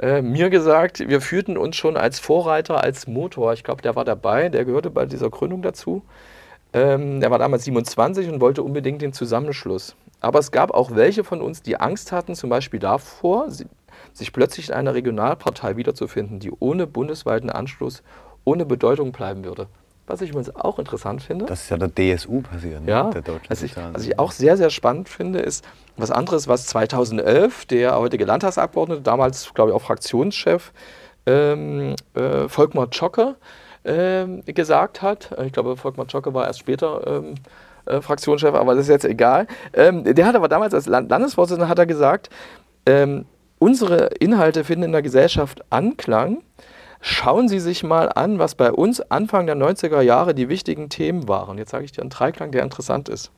[0.00, 3.52] äh, mir gesagt, wir führten uns schon als Vorreiter, als Motor.
[3.52, 6.02] Ich glaube, der war dabei, der gehörte bei dieser Gründung dazu.
[6.72, 9.96] Ähm, er war damals 27 und wollte unbedingt den Zusammenschluss.
[10.20, 13.48] Aber es gab auch welche von uns, die Angst hatten, zum Beispiel davor,
[14.12, 18.02] sich plötzlich in einer Regionalpartei wiederzufinden, die ohne bundesweiten Anschluss
[18.44, 19.66] ohne Bedeutung bleiben würde.
[20.06, 21.44] Was ich übrigens auch interessant finde.
[21.44, 22.90] Das ist ja der DSU passiert, ne?
[22.90, 25.64] ja, der was ich, was ich auch sehr, sehr spannend finde, ist
[25.96, 30.72] was anderes, was 2011 der heutige Landtagsabgeordnete, damals glaube ich auch Fraktionschef
[31.26, 33.36] ähm, äh, Volkmar Zschocke
[33.84, 35.36] äh, gesagt hat.
[35.44, 37.34] Ich glaube, Volkmar Zschocke war erst später ähm,
[37.86, 39.46] äh, Fraktionschef, aber das ist jetzt egal.
[39.72, 42.30] Ähm, der hat aber damals als Land Landesvorsitzender hat er gesagt,
[42.86, 43.26] ähm,
[43.58, 46.42] unsere Inhalte finden in der Gesellschaft Anklang.
[47.02, 51.28] Schauen Sie sich mal an, was bei uns Anfang der 90er Jahre die wichtigen Themen
[51.28, 51.56] waren.
[51.56, 53.30] Jetzt sage ich dir einen Dreiklang, der interessant ist.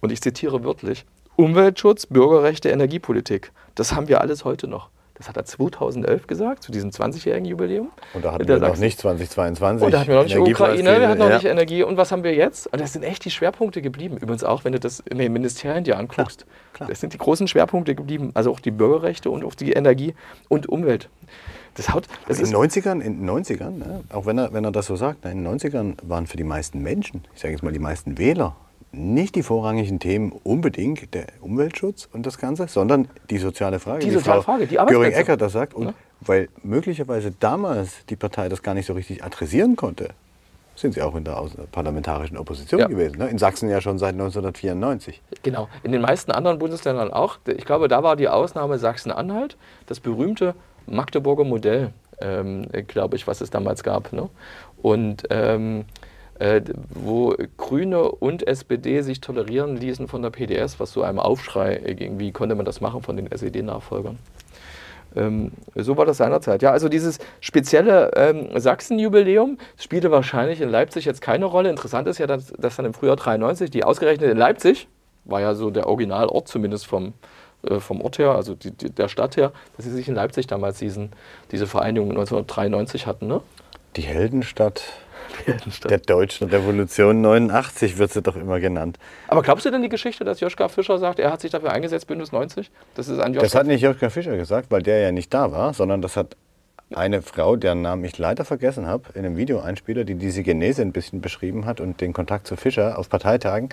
[0.00, 1.06] Und ich zitiere wörtlich.
[1.36, 3.52] Umweltschutz, Bürgerrechte, Energiepolitik.
[3.76, 4.90] Das haben wir alles heute noch.
[5.14, 7.92] Das hat er 2011 gesagt, zu diesem 20-jährigen Jubiläum.
[8.14, 9.84] Und da hatten wir noch nicht 2022.
[9.86, 11.36] Und da hatten wir noch nicht Ukraine, wir hatten noch ja.
[11.36, 11.84] nicht Energie.
[11.84, 12.66] Und was haben wir jetzt?
[12.72, 14.16] Und das sind echt die Schwerpunkte geblieben.
[14.16, 16.40] Übrigens auch, wenn du das in den Ministerien dir anguckst.
[16.40, 16.88] Klar, klar.
[16.88, 18.32] Das sind die großen Schwerpunkte geblieben.
[18.34, 20.14] Also auch die Bürgerrechte und auch die Energie
[20.48, 21.08] und Umwelt.
[21.74, 24.70] Das haut, das in den 90ern, in den 90ern ne, auch wenn er, wenn er
[24.70, 27.72] das so sagt, in den 90ern waren für die meisten Menschen, ich sage jetzt mal
[27.72, 28.54] die meisten Wähler,
[28.96, 34.00] nicht die vorrangigen Themen unbedingt der Umweltschutz und das Ganze, sondern die soziale Frage.
[34.00, 35.10] Die wie soziale Frau Frage, die Arbeitsplätze.
[35.10, 35.74] Göring-Eckert das sagt.
[35.74, 35.94] Und Ja.
[36.20, 40.10] weil möglicherweise damals die Partei das gar nicht so richtig adressieren konnte,
[40.76, 42.86] sind sie auch in der parlamentarischen Opposition Ja.
[42.88, 43.18] gewesen.
[43.18, 43.28] Ne?
[43.28, 45.20] In Sachsen ja schon seit 1994.
[45.42, 45.68] Genau.
[45.82, 47.38] In den meisten anderen Bundesländern auch.
[47.46, 50.54] Ich glaube, da war die Ausnahme Sachsen-Anhalt, das berühmte
[50.86, 54.12] Magdeburger Modell, ähm, glaube ich, was es damals gab.
[54.12, 54.28] Ne?
[54.82, 55.84] Und ähm,
[56.38, 61.76] äh, wo Grüne und SPD sich tolerieren ließen von der PDS, was so einem Aufschrei
[61.76, 64.18] äh, ging, wie konnte man das machen von den SED-Nachfolgern.
[65.16, 66.62] Ähm, so war das seinerzeit.
[66.62, 71.70] Ja, also dieses spezielle ähm, Sachsen-Jubiläum spielte wahrscheinlich in Leipzig jetzt keine Rolle.
[71.70, 74.88] Interessant ist ja, dass, dass dann im Frühjahr 93 die ausgerechnet in Leipzig,
[75.24, 77.12] war ja so der Originalort zumindest vom,
[77.62, 80.46] äh, vom Ort her, also die, die, der Stadt her, dass sie sich in Leipzig
[80.46, 81.12] damals diesen,
[81.52, 83.26] diese Vereinigung 1993 hatten.
[83.26, 83.40] Ne?
[83.96, 84.82] Die Heldenstadt
[85.88, 88.98] der deutschen Revolution 89 wird sie doch immer genannt.
[89.28, 92.06] Aber glaubst du denn die Geschichte, dass Joschka Fischer sagt, er hat sich dafür eingesetzt,
[92.06, 92.70] Bündnis 90?
[92.94, 95.74] Das ist ein Das hat nicht Joschka Fischer gesagt, weil der ja nicht da war,
[95.74, 96.36] sondern das hat
[96.92, 100.92] eine Frau, deren Namen ich leider vergessen habe, in einem Videoeinspieler, die diese Genese ein
[100.92, 103.70] bisschen beschrieben hat und den Kontakt zu Fischer auf Parteitagen,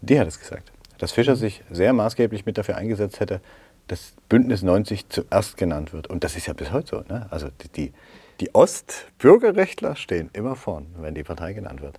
[0.00, 0.72] die hat es gesagt.
[0.98, 3.40] Dass Fischer sich sehr maßgeblich mit dafür eingesetzt hätte,
[3.88, 6.08] dass Bündnis 90 zuerst genannt wird.
[6.08, 7.12] Und das ist ja bis heute so.
[7.12, 7.26] Ne?
[7.30, 7.92] Also die,
[8.40, 11.98] die, Ostbürgerrechtler stehen immer vorn, wenn die Partei genannt wird.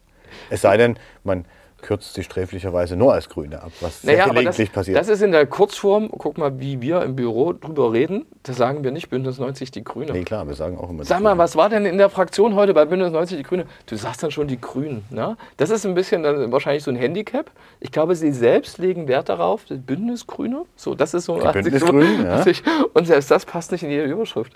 [0.50, 1.46] Es sei denn, man
[1.82, 4.98] kürzt sie sträflicherweise nur als Grüne ab, was sehr Naja, das, gelegentlich passiert.
[4.98, 8.84] das ist in der Kurzform, guck mal, wie wir im Büro drüber reden, da sagen
[8.84, 10.12] wir nicht Bündnis 90 die Grüne.
[10.12, 11.06] nee, klar, wir sagen auch immer.
[11.06, 11.40] Sag mal, Grünen.
[11.40, 13.66] was war denn in der Fraktion heute bei Bündnis 90 die Grüne?
[13.86, 15.04] Du sagst dann schon die Grünen.
[15.10, 15.38] Ne?
[15.58, 17.50] Das ist ein bisschen dann wahrscheinlich so ein Handicap.
[17.80, 20.66] Ich glaube, sie selbst legen Wert darauf, das Bündnisgrüne.
[20.76, 21.36] So, das ist so.
[21.38, 22.60] Bündnisgrünen, so, ja.
[22.94, 24.54] und selbst das passt nicht in jede Überschrift.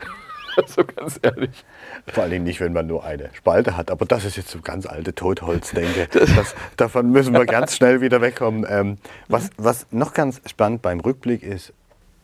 [0.68, 1.64] so ganz ehrlich.
[2.08, 3.92] Vor allem nicht, wenn man nur eine Spalte hat.
[3.92, 6.08] Aber das ist jetzt so ganz alte Totholz-Denke.
[6.36, 8.66] Das, davon müssen wir ganz schnell wieder wegkommen.
[8.68, 11.74] Ähm, was, was noch ganz spannend beim Rückblick ist,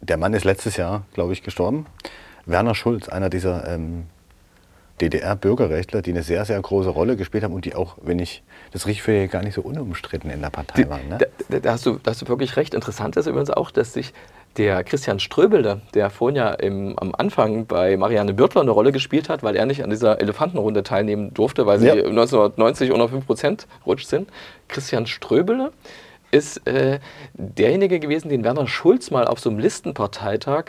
[0.02, 1.86] der Mann ist letztes Jahr, glaube ich, gestorben.
[2.46, 4.06] Werner Schulz, einer dieser ähm,
[5.02, 8.86] DDR-Bürgerrechtler, die eine sehr, sehr große Rolle gespielt haben und die auch, wenn ich das
[8.86, 11.08] richtig finde, gar nicht so unumstritten in der Partei waren.
[11.10, 11.18] Ne?
[11.50, 12.74] Da, da, hast du, da hast du wirklich recht.
[12.74, 14.14] Interessant ist übrigens auch, dass sich
[14.58, 19.30] der Christian Ströbele, der vorhin ja im, am Anfang bei Marianne Bürtler eine Rolle gespielt
[19.30, 21.94] hat, weil er nicht an dieser Elefantenrunde teilnehmen durfte, weil sie Ja.
[21.94, 24.30] 1990 unter 5% rutscht sind.
[24.68, 25.72] Christian Ströbele
[26.32, 27.00] ist äh,
[27.34, 30.66] derjenige gewesen, den Werner Schulz mal auf so einem Listenparteitag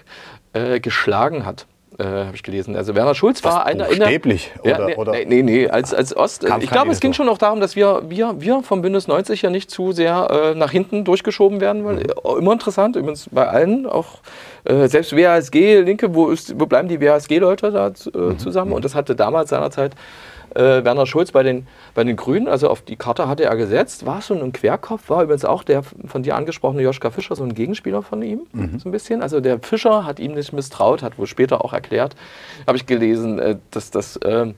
[0.52, 1.66] äh, geschlagen hat.
[2.00, 2.76] Äh, Habe ich gelesen.
[2.76, 4.50] Also Werner Schulz war einer in der, buchstäblich?
[4.64, 6.44] ja, Oder- nee, oder- nee, nee, nee, als, als Ost.
[6.44, 7.14] Ich glaube, es ging Kampfkandidatur.
[7.14, 10.54] schon noch darum, dass wir, wir, wir vom Bündnis 90 ja nicht zu sehr äh,
[10.54, 11.84] nach hinten durchgeschoben werden.
[11.84, 14.20] Weil, äh, immer interessant, übrigens bei allen, auch
[14.64, 18.72] äh, selbst WASG, Linke, wo, ist, wo bleiben die WASG-Leute da äh, zusammen?
[18.72, 19.92] Und das hatte damals seinerzeit
[20.54, 24.06] äh, Werner Schulz bei den, bei den Grünen, also auf die Karte hatte er gesetzt,
[24.06, 27.54] war so ein Querkopf, war übrigens auch der von dir angesprochene Joschka Fischer so ein
[27.54, 28.40] Gegenspieler von ihm,
[28.78, 29.22] so ein bisschen.
[29.22, 32.16] Also der Fischer hat ihm nicht misstraut, hat wohl später auch erklärt,
[32.66, 34.18] habe ich gelesen, äh, dass das...
[34.24, 34.54] ähm,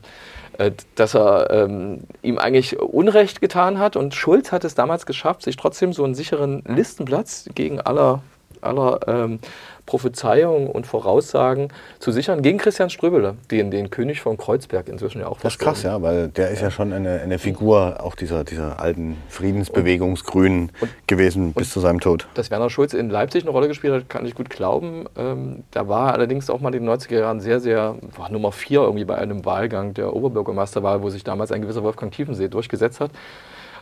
[0.59, 3.95] äh, dass er ähm, ihm eigentlich Unrecht getan hat.
[3.95, 8.21] Und Schulz hat es damals geschafft, sich trotzdem so einen sicheren Listenplatz gegen aller,
[8.61, 9.39] aller ähm,
[9.85, 11.67] Prophezeiungen und Voraussagen
[11.99, 15.59] zu sichern, gegen Christian Ströbele, den, den König von Kreuzberg inzwischen ja auch Das ist
[15.59, 20.71] krass, ja, weil der ist ja schon eine, eine Figur auch dieser, dieser alten Friedensbewegungsgrünen
[21.07, 22.27] gewesen bis zu seinem Tod.
[22.33, 25.05] Dass Werner Schulz in Leipzig eine Rolle gespielt hat, kann ich gut glauben.
[25.17, 28.51] Ähm, da war er allerdings auch mal in den 90er Jahren sehr, sehr, war Nummer
[28.51, 33.01] vier irgendwie bei einem Wahlgang der Oberbürgermeisterwahl, wo sich damals ein gewisser Wolfgang Tiefensee durchgesetzt
[33.01, 33.11] hat.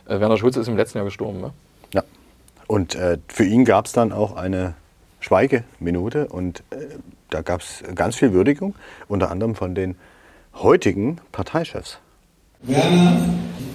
[0.08, 1.40] Äh, Werner Schulz ist im letzten Jahr gestorben.
[1.40, 1.52] Ne?
[1.94, 2.02] Ja.
[2.66, 4.74] Und äh, für ihn gab es dann auch eine
[5.22, 6.76] Schweigeminute und äh,
[7.30, 8.74] da gab es ganz viel Würdigung,
[9.08, 9.94] unter anderem von den
[10.54, 11.98] heutigen Parteichefs.
[12.62, 13.24] Werner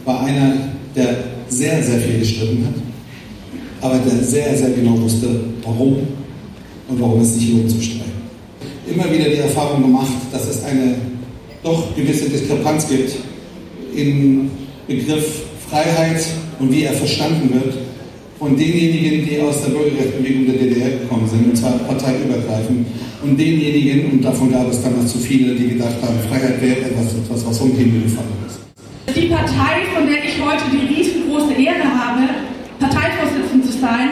[0.05, 0.53] war einer,
[0.95, 1.15] der
[1.47, 2.73] sehr, sehr viel gestritten hat,
[3.81, 5.27] aber der sehr, sehr genau wusste,
[5.63, 6.07] warum
[6.87, 8.11] und warum es sich lohnt zu streiten.
[8.85, 10.95] Immer wieder die Erfahrung gemacht, dass es eine
[11.63, 13.15] doch gewisse Diskrepanz gibt
[13.95, 14.51] im
[14.87, 16.25] Begriff Freiheit
[16.59, 17.86] und wie er verstanden wird
[18.39, 22.85] von denjenigen, die aus der Bürgerrechtsbewegung der DDR gekommen sind, und zwar parteiübergreifend,
[23.23, 27.13] und denjenigen, und davon gab es damals zu viele, die gedacht haben, Freiheit wäre etwas,
[27.15, 28.59] etwas was vom Himmel gefallen ist.
[29.15, 32.29] Die Partei, von der ich heute die riesengroße Ehre habe,
[32.79, 34.09] Parteivorsitzende zu sein,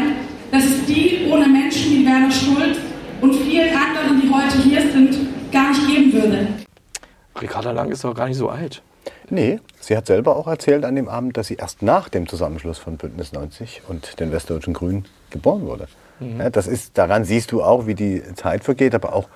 [0.52, 2.78] das ist die ohne Menschen wie Werner Schulz
[3.22, 5.18] und vielen anderen, die heute hier sind,
[5.52, 6.48] gar nicht geben würde.
[7.40, 8.82] Ricarda Lang ist doch gar nicht so alt.
[9.30, 12.78] Nee, sie hat selber auch erzählt an dem Abend, dass sie erst nach dem Zusammenschluss
[12.78, 15.88] von Bündnis 90 und den Westdeutschen Grünen geboren wurde.
[16.20, 19.28] Ja, das ist, daran siehst du auch, wie die Zeit vergeht, aber auch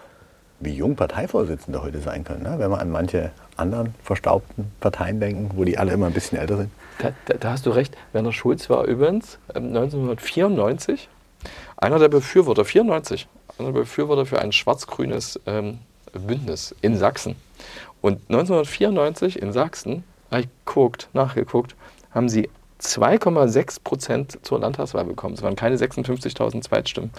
[0.61, 2.55] wie jung Parteivorsitzende heute sein können, ne?
[2.57, 6.57] wenn wir an manche anderen verstaubten Parteien denken, wo die alle immer ein bisschen älter
[6.57, 6.71] sind.
[6.99, 7.95] Da, da, da hast du recht.
[8.13, 11.09] Werner Schulz war übrigens ähm, 1994
[11.77, 15.79] einer der Befürworter, 94, einer der Befürworter für ein schwarz-grünes ähm,
[16.13, 17.35] Bündnis in Sachsen.
[18.01, 21.75] Und 1994 in Sachsen, habe ich geguckt, nachgeguckt,
[22.11, 22.49] haben sie
[22.81, 25.33] 2,6 Prozent zur Landtagswahl bekommen.
[25.33, 27.11] Es waren keine 56.000 Zweitstimmen.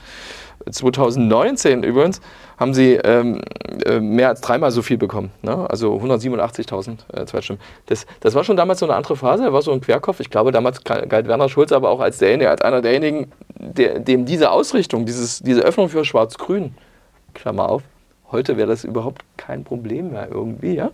[0.70, 2.20] 2019 übrigens
[2.58, 3.42] haben sie ähm,
[3.84, 5.30] äh, mehr als dreimal so viel bekommen.
[5.42, 5.68] Ne?
[5.68, 7.60] Also 187.000 äh, Zweitstimmen.
[7.86, 9.52] Das, das war schon damals so eine andere Phase.
[9.52, 10.20] War so ein Querkopf.
[10.20, 14.24] Ich glaube, damals galt Werner Schulz aber auch als, derjenige, als einer derjenigen, der, dem
[14.24, 16.74] diese Ausrichtung, dieses, diese Öffnung für Schwarz-Grün,
[17.34, 17.82] Klammer auf,
[18.32, 20.74] heute wäre das überhaupt kein Problem mehr irgendwie.
[20.74, 20.90] Ja?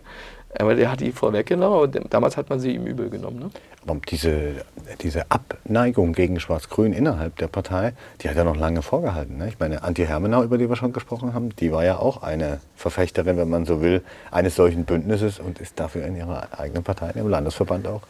[0.59, 3.39] Aber der hat die vorweggenommen, aber damals hat man sie ihm übel genommen.
[3.39, 3.49] Ne?
[3.85, 4.65] Aber diese,
[5.01, 9.37] diese Abneigung gegen Schwarz-Grün innerhalb der Partei, die hat ja noch lange vorgehalten.
[9.37, 9.49] Ne?
[9.49, 12.59] Ich meine, Antje Hermenau, über die wir schon gesprochen haben, die war ja auch eine
[12.75, 17.11] Verfechterin, wenn man so will, eines solchen Bündnisses und ist dafür in ihrer eigenen Partei,
[17.15, 18.01] im Landesverband auch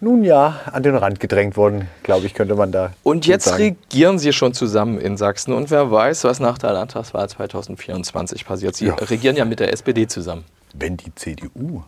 [0.00, 2.92] nun ja, an den Rand gedrängt worden, glaube ich, könnte man da.
[3.02, 3.62] Und jetzt sagen.
[3.62, 5.52] regieren Sie schon zusammen in Sachsen.
[5.52, 8.76] Und wer weiß, was nach der Landtagswahl 2024 passiert.
[8.76, 8.94] Sie ja.
[8.94, 11.82] regieren ja mit der SPD zusammen wenn die CDU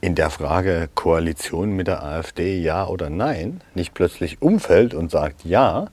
[0.00, 5.44] in der Frage Koalition mit der AfD ja oder nein nicht plötzlich umfällt und sagt
[5.44, 5.88] ja,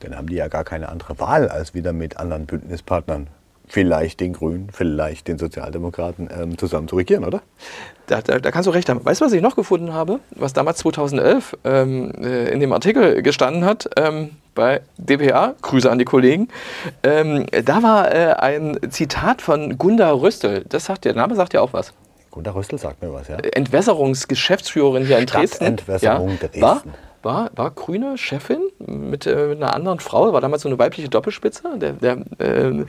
[0.00, 3.28] dann haben die ja gar keine andere Wahl, als wieder mit anderen Bündnispartnern,
[3.66, 7.42] vielleicht den Grünen, vielleicht den Sozialdemokraten ähm, zusammen zu regieren, oder?
[8.06, 9.04] Da, da, da, kannst du recht haben.
[9.04, 10.20] Weißt du, was ich noch gefunden habe?
[10.30, 15.98] Was damals 2011 ähm, äh, in dem Artikel gestanden hat ähm, bei dpa, Grüße an
[15.98, 16.48] die Kollegen.
[17.02, 20.64] Ähm, da war äh, ein Zitat von Gunda Röstel.
[20.68, 21.92] Das sagt, der Name sagt ja auch was.
[22.30, 23.36] Gunda Röstel sagt mir was, ja.
[23.36, 25.64] Entwässerungsgeschäftsführerin hier in Dresden.
[25.64, 26.60] Entwässerung ja, Dresden.
[26.60, 26.82] War,
[27.26, 31.10] war, war grüne Chefin mit, äh, mit einer anderen Frau, war damals so eine weibliche
[31.10, 32.84] Doppelspitze der, der, äh,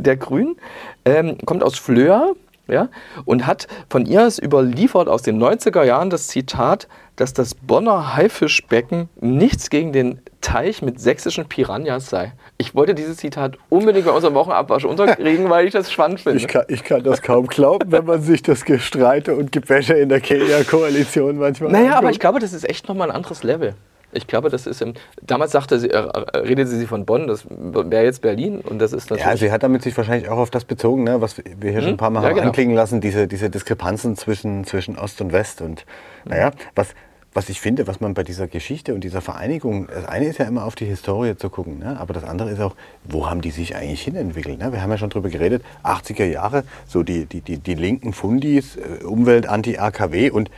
[0.00, 0.56] der Grünen,
[1.04, 2.34] ähm, kommt aus Flöa,
[2.68, 2.88] ja,
[3.24, 8.16] und hat von ihr es überliefert aus den 90er Jahren das Zitat, dass das Bonner
[8.16, 12.32] Haifischbecken nichts gegen den Teich mit sächsischen Piranhas sei.
[12.58, 16.38] Ich wollte dieses Zitat unbedingt bei unserem Wochenabwasch unterkriegen, weil ich das spannend finde.
[16.38, 20.08] Ich kann, ich kann das kaum glauben, wenn man sich das Gestreite und Gebäsche in
[20.08, 21.98] der Kenia-Koalition manchmal Naja, anguckt.
[21.98, 23.74] aber ich glaube, das ist echt nochmal ein anderes Level.
[24.12, 28.04] Ich glaube, das ist im, damals sagte sie, äh, redete sie von Bonn, das wäre
[28.04, 29.24] jetzt Berlin und das ist natürlich.
[29.24, 31.80] Ja, sie hat damit sich wahrscheinlich auch auf das bezogen, ne, was wir hier hm?
[31.82, 32.46] schon ein paar Mal ja, haben genau.
[32.48, 35.62] anklingen lassen, diese, diese Diskrepanzen zwischen, zwischen Ost und West.
[35.62, 35.86] Und
[36.24, 36.94] naja, was,
[37.34, 40.44] was ich finde, was man bei dieser Geschichte und dieser Vereinigung, das eine ist ja
[40.44, 41.98] immer auf die Historie zu gucken, ne?
[41.98, 44.58] aber das andere ist auch, wo haben die sich eigentlich hinentwickelt?
[44.58, 44.72] Ne?
[44.72, 48.76] Wir haben ja schon drüber geredet, 80er Jahre, so die, die, die, die linken Fundis,
[48.76, 50.50] äh, Umwelt, Anti-AKW und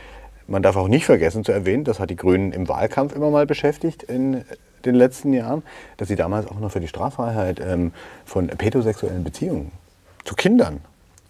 [0.47, 3.45] man darf auch nicht vergessen zu erwähnen, das hat die Grünen im Wahlkampf immer mal
[3.45, 4.43] beschäftigt in
[4.85, 5.63] den letzten Jahren,
[5.97, 7.91] dass sie damals auch noch für die Straffreiheit ähm,
[8.25, 9.71] von pädosexuellen Beziehungen
[10.23, 10.81] zu Kindern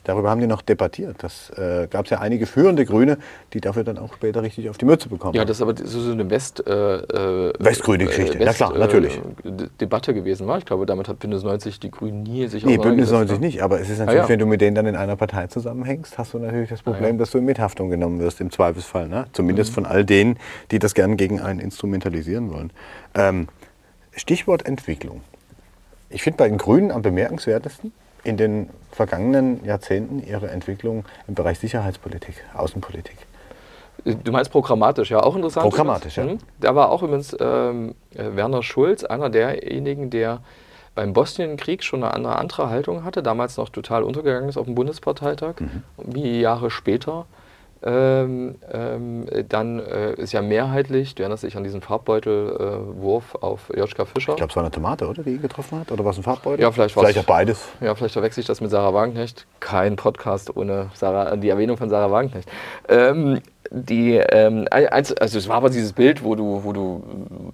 [0.06, 1.18] Darüber haben die noch debattiert.
[1.20, 3.18] Das äh, gab es ja einige führende Grüne,
[3.54, 6.12] die dafür dann auch später richtig auf die Mütze bekommen Ja, das ist aber so
[6.12, 8.39] eine West, äh, äh Westgrüne Geschichte.
[8.39, 9.18] West, ja klar, natürlich.
[9.18, 10.60] Äh, Debatte gewesen war.
[10.60, 13.46] Ich glaube, damit hat Bündnis 90 die Grünen nie sich Nee, Bündnis 90 ne?
[13.48, 13.63] nicht.
[13.63, 14.30] Aber es ist natürlich, ah, ja.
[14.30, 17.08] wenn du mit denen dann in einer Partei zusammenhängst, hast du natürlich das Problem, ah,
[17.13, 17.18] ja.
[17.18, 19.08] dass du in Mithaftung genommen wirst, im Zweifelsfall.
[19.08, 19.26] Ne?
[19.34, 19.74] Zumindest mhm.
[19.74, 20.38] von all denen,
[20.70, 22.72] die das gern gegen einen instrumentalisieren wollen.
[23.15, 23.48] Ähm,
[24.15, 25.22] Stichwort Entwicklung.
[26.10, 27.91] Ich finde bei den Grünen am bemerkenswertesten,
[28.25, 33.15] in den vergangenen Jahrzehnten ihre Entwicklung im Bereich Sicherheitspolitik, Außenpolitik?
[34.03, 35.63] Du meinst programmatisch, ja, auch interessant.
[35.63, 36.25] Programmatisch, ja.
[36.25, 36.39] Mhm.
[36.59, 40.41] Da war auch übrigens ähm, äh, Werner Schulz, einer derjenigen, der
[40.95, 44.75] beim Bosnienkrieg schon eine andere, andere Haltung hatte, damals noch total untergegangen ist auf dem
[44.75, 45.83] Bundesparteitag, mhm.
[45.97, 47.25] wie Jahre später
[47.86, 53.71] ähm, ähm, dann äh, ist ja mehrheitlich, du erinnerst dich an diesen Farbbeutelwurf äh, auf
[53.76, 54.32] Joschka Fischer.
[54.32, 55.91] Ich glaube, es war eine Tomate, oder, die ihn getroffen hat?
[55.91, 56.62] Oder war es ein Farbbeutel?
[56.62, 57.69] Ja, vielleicht Vielleicht auch beides.
[57.82, 59.45] Ja, vielleicht verwechsel ich das mit Sarah Wagenknecht.
[59.60, 62.50] Kein Podcast ohne Sarah, die Erwähnung von Sarah Wagenknecht.
[62.89, 67.04] Ähm, die, ähm, also es war aber dieses Bild, wo du, wo du,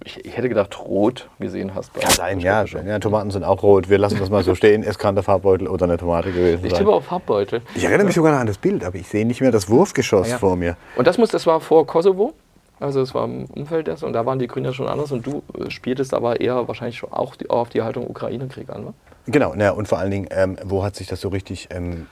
[0.04, 1.94] ich, ich hätte gedacht, rot gesehen hast.
[1.94, 2.64] Kann sein, ja.
[2.64, 2.98] ja.
[2.98, 3.88] Tomaten sind auch rot.
[3.88, 4.82] Wir lassen das mal so stehen.
[4.82, 6.70] Es kann der Farbbeutel oder eine Tomate gewesen sein.
[6.70, 7.62] Ich tippe auf Farbbeutel.
[7.74, 10.30] Ich erinnere mich sogar noch an das Bild, aber ich sehe nicht mehr das Wurfgeschoss
[10.30, 10.38] ja.
[10.38, 10.76] vor mir.
[10.96, 12.34] Und das, muss, das war vor Kosovo.
[12.80, 15.24] Also es war im Umfeld dessen und da waren die Grünen ja schon anders und
[15.24, 18.94] du äh, spieltest aber eher wahrscheinlich auch die, auf die Haltung Ukraine-Krieg an, ne?
[19.26, 22.08] Genau, na, und vor allen Dingen, ähm, wo hat sich das so richtig ähm,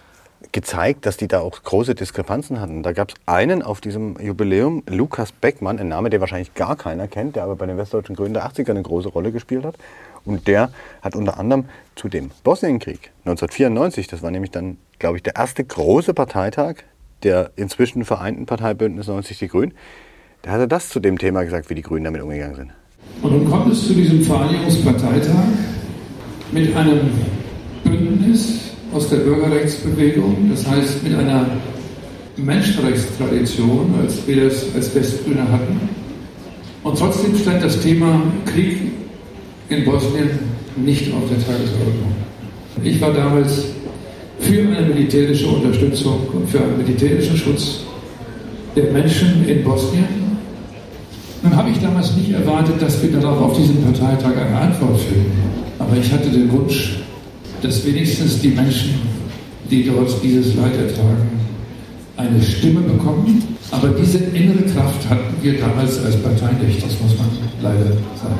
[0.52, 2.82] gezeigt, dass die da auch große Diskrepanzen hatten.
[2.82, 7.08] Da gab es einen auf diesem Jubiläum, Lukas Beckmann, ein Name, der wahrscheinlich gar keiner
[7.08, 9.76] kennt, der aber bei den Westdeutschen Grünen der 80er eine große Rolle gespielt hat.
[10.24, 10.70] Und der
[11.02, 15.64] hat unter anderem zu dem Bosnienkrieg 1994, das war nämlich dann, glaube ich, der erste
[15.64, 16.76] große Parteitag
[17.22, 19.74] der inzwischen vereinten Parteibündnis 90 Die Grünen,
[20.42, 22.72] da hat er das zu dem Thema gesagt, wie die Grünen damit umgegangen sind.
[23.22, 25.44] Und nun kommt es zu diesem Vereinigungsparteitag
[26.52, 27.10] mit einem
[27.84, 31.46] Bündnis aus der Bürgerrechtsbewegung, das heißt mit einer
[32.36, 35.80] Menschenrechtstradition, als wir das als Westgrüne hatten.
[36.82, 38.78] Und trotzdem stand das Thema Krieg
[39.68, 40.30] in Bosnien
[40.76, 42.14] nicht auf der Tagesordnung.
[42.82, 43.64] Ich war damals
[44.38, 47.80] für eine militärische Unterstützung und für einen militärischen Schutz
[48.74, 50.06] der Menschen in Bosnien.
[51.42, 55.32] Nun habe ich damals nicht erwartet, dass wir darauf auf diesem Parteitag eine Antwort finden.
[55.78, 56.98] Aber ich hatte den Wunsch,
[57.62, 59.00] dass wenigstens die Menschen,
[59.70, 61.40] die dort dieses Leid ertragen,
[62.16, 63.56] eine Stimme bekommen.
[63.70, 67.28] Aber diese innere Kraft hatten wir damals als Partei nicht, das muss man
[67.62, 68.38] leider sagen.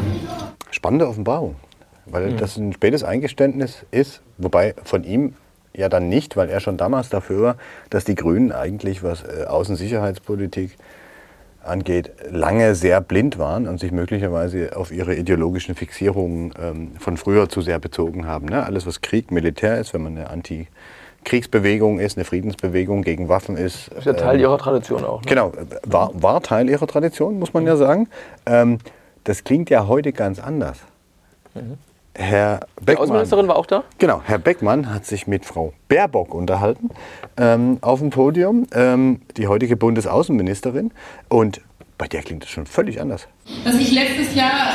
[0.70, 1.56] Spannende Offenbarung,
[2.06, 2.36] weil mhm.
[2.36, 5.34] das ein spätes Eingeständnis ist, wobei von ihm
[5.74, 7.56] ja dann nicht, weil er schon damals dafür war,
[7.90, 10.76] dass die Grünen eigentlich, was äh, Außensicherheitspolitik
[11.62, 17.48] angeht, lange sehr blind waren und sich möglicherweise auf ihre ideologischen Fixierungen ähm, von früher
[17.48, 18.46] zu sehr bezogen haben.
[18.46, 18.64] Ne?
[18.64, 20.68] Alles, was Krieg, Militär ist, wenn man eine Anti-
[21.24, 23.90] Kriegsbewegung ist, eine Friedensbewegung gegen Waffen ist.
[23.90, 25.20] Das ist ja Teil ähm, ihrer Tradition auch.
[25.20, 25.26] Ne?
[25.28, 25.52] Genau,
[25.84, 28.08] war, war Teil ihrer Tradition, muss man ja sagen.
[28.46, 28.78] Ähm,
[29.24, 30.78] das klingt ja heute ganz anders.
[31.54, 31.76] Mhm.
[32.14, 33.84] Herr Beckmann, die Außenministerin war auch da?
[33.98, 36.90] Genau, Herr Beckmann hat sich mit Frau Baerbock unterhalten
[37.36, 40.90] ähm, auf dem Podium, ähm, die heutige Bundesaußenministerin.
[41.28, 41.60] Und
[41.98, 43.28] bei der klingt es schon völlig anders.
[43.64, 44.74] Dass ich letztes Jahr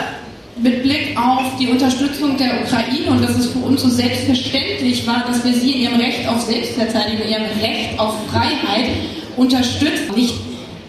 [0.58, 5.26] mit Blick auf die Unterstützung der Ukraine und dass es für uns so selbstverständlich war,
[5.28, 8.90] dass wir sie in ihrem Recht auf Selbstverteidigung, in ihrem Recht auf Freiheit
[9.36, 10.16] unterstützen.
[10.16, 10.36] Nicht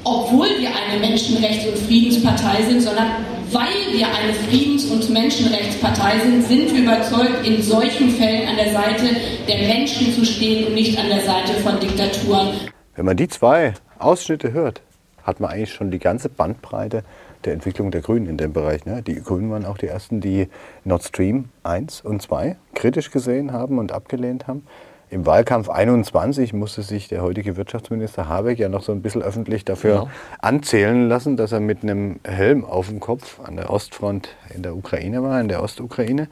[0.07, 3.09] obwohl wir eine Menschenrechts- und Friedenspartei sind, sondern
[3.51, 8.73] weil wir eine Friedens- und Menschenrechtspartei sind, sind wir überzeugt, in solchen Fällen an der
[8.73, 9.17] Seite
[9.49, 12.51] der Menschen zu stehen und nicht an der Seite von Diktaturen.
[12.95, 14.81] Wenn man die zwei Ausschnitte hört,
[15.25, 17.03] hat man eigentlich schon die ganze Bandbreite
[17.45, 18.87] der Entwicklung der Grünen in dem Bereich.
[18.87, 19.03] Ne?
[19.03, 20.49] Die Grünen waren auch die ersten, die
[20.85, 24.65] Nord Stream 1 und 2 kritisch gesehen haben und abgelehnt haben.
[25.09, 29.65] Im Wahlkampf 21 musste sich der heutige Wirtschaftsminister Habeck ja noch so ein bisschen öffentlich
[29.65, 30.07] dafür ja.
[30.41, 34.77] anzählen lassen, dass er mit einem Helm auf dem Kopf an der Ostfront in der
[34.77, 36.29] Ukraine war, in der Ostukraine.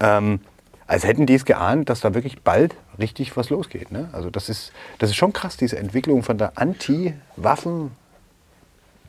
[0.00, 0.40] Ähm,
[0.86, 3.92] als hätten die es geahnt, dass da wirklich bald richtig was losgeht.
[3.92, 4.08] Ne?
[4.12, 7.90] Also das ist, das ist schon krass, diese Entwicklung von der Anti-Waffen-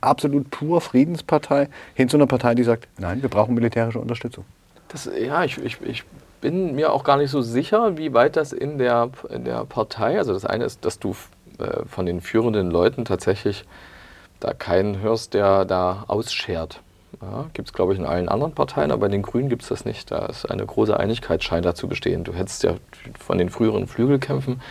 [0.02, 4.46] absolut pur Friedenspartei hin zu einer Partei, die sagt, nein, wir brauchen militärische Unterstützung.
[4.90, 6.04] Das, ja, ich, ich, ich
[6.46, 10.20] bin mir auch gar nicht so sicher, wie weit das in der, in der Partei,
[10.20, 11.16] also das eine ist, dass du
[11.58, 13.66] äh, von den führenden Leuten tatsächlich
[14.40, 16.82] da keinen hörst, der da ausschert.
[17.20, 19.70] Ja, gibt es, glaube ich, in allen anderen Parteien, aber bei den Grünen gibt es
[19.70, 20.12] das nicht.
[20.12, 22.24] Da ist eine große Einigkeit scheint da zu bestehen.
[22.24, 22.76] Du hättest ja
[23.18, 24.62] von den früheren Flügelkämpfen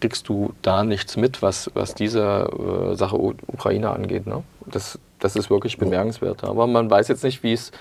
[0.00, 2.48] kriegst du da nichts mit, was, was diese
[2.92, 4.28] äh, Sache Ukraine angeht.
[4.28, 4.44] Ne?
[4.66, 6.44] Das, das ist wirklich bemerkenswert.
[6.44, 7.72] Aber man weiß jetzt nicht, wie es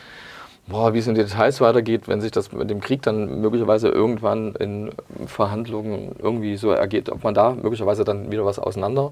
[0.71, 4.55] boah, wie es in Details weitergeht, wenn sich das mit dem Krieg dann möglicherweise irgendwann
[4.55, 4.91] in
[5.27, 9.11] Verhandlungen irgendwie so ergeht, ob man da möglicherweise dann wieder was auseinander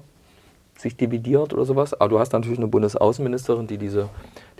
[0.78, 1.92] sich dividiert oder sowas.
[1.92, 4.08] Aber du hast natürlich eine Bundesaußenministerin, die diese,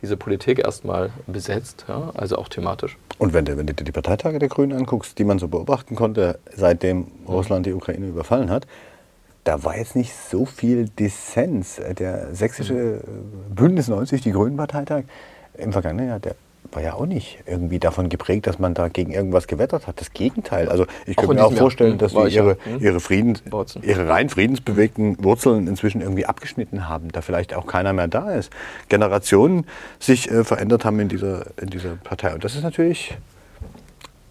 [0.03, 2.99] diese Politik erstmal besetzt, ja, also auch thematisch.
[3.19, 5.97] Und wenn du, wenn du dir die Parteitage der Grünen anguckst, die man so beobachten
[5.97, 8.67] konnte, seitdem Russland die Ukraine überfallen hat,
[9.45, 11.81] da war jetzt nicht so viel Dissens.
[11.99, 13.01] Der sächsische äh,
[13.49, 15.05] Bündnis 90, die Grünen-Parteitag,
[15.55, 16.37] im vergangenen Jahr, der
[16.73, 20.01] war ja auch nicht irgendwie davon geprägt, dass man da gegen irgendwas gewettert hat.
[20.01, 20.69] Das Gegenteil.
[20.69, 22.81] Also ich könnte mir auch vorstellen, hm, dass sie ihre, hm?
[22.81, 23.43] ihre, Friedens,
[23.83, 28.53] ihre rein friedensbewegten Wurzeln inzwischen irgendwie abgeschnitten haben, da vielleicht auch keiner mehr da ist.
[28.89, 29.67] Generationen
[29.99, 32.35] sich äh, verändert haben in dieser, in dieser Partei.
[32.35, 33.17] Und das ist natürlich,